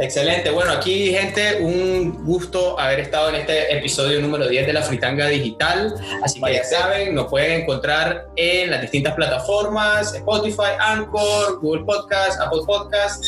[0.00, 0.50] Excelente.
[0.50, 5.26] Bueno, aquí, gente, un gusto haber estado en este episodio número 10 de la Fritanga
[5.28, 5.94] Digital.
[6.22, 12.40] Así que ya saben, nos pueden encontrar en las distintas plataformas: Spotify, Anchor, Google Podcast,
[12.40, 13.24] Apple Podcast.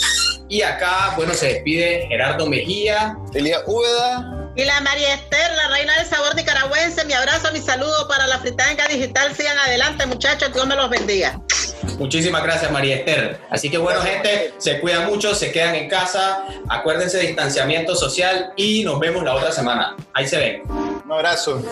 [0.49, 3.17] Y acá, bueno, se despide Gerardo Mejía.
[3.33, 4.34] Elías Úbeda.
[4.57, 7.05] Y la María Esther, la reina del sabor nicaragüense.
[7.05, 9.35] Mi abrazo, mi saludo para la fritanga digital.
[9.35, 10.53] Sigan adelante, muchachos.
[10.53, 11.41] Dios me los bendiga.
[11.99, 13.41] Muchísimas gracias, María Esther.
[13.51, 16.45] Así que bueno, gente, se cuidan mucho, se quedan en casa.
[16.69, 19.97] Acuérdense de distanciamiento social y nos vemos la otra semana.
[20.13, 20.63] Ahí se ven.
[20.69, 21.63] Un abrazo.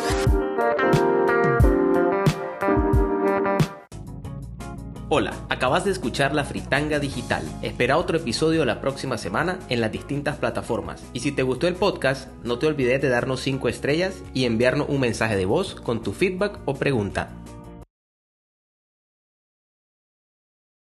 [5.15, 7.43] Hola, acabas de escuchar La Fritanga Digital.
[7.61, 11.05] Espera otro episodio la próxima semana en las distintas plataformas.
[11.13, 14.89] Y si te gustó el podcast, no te olvides de darnos 5 estrellas y enviarnos
[14.89, 17.29] un mensaje de voz con tu feedback o pregunta.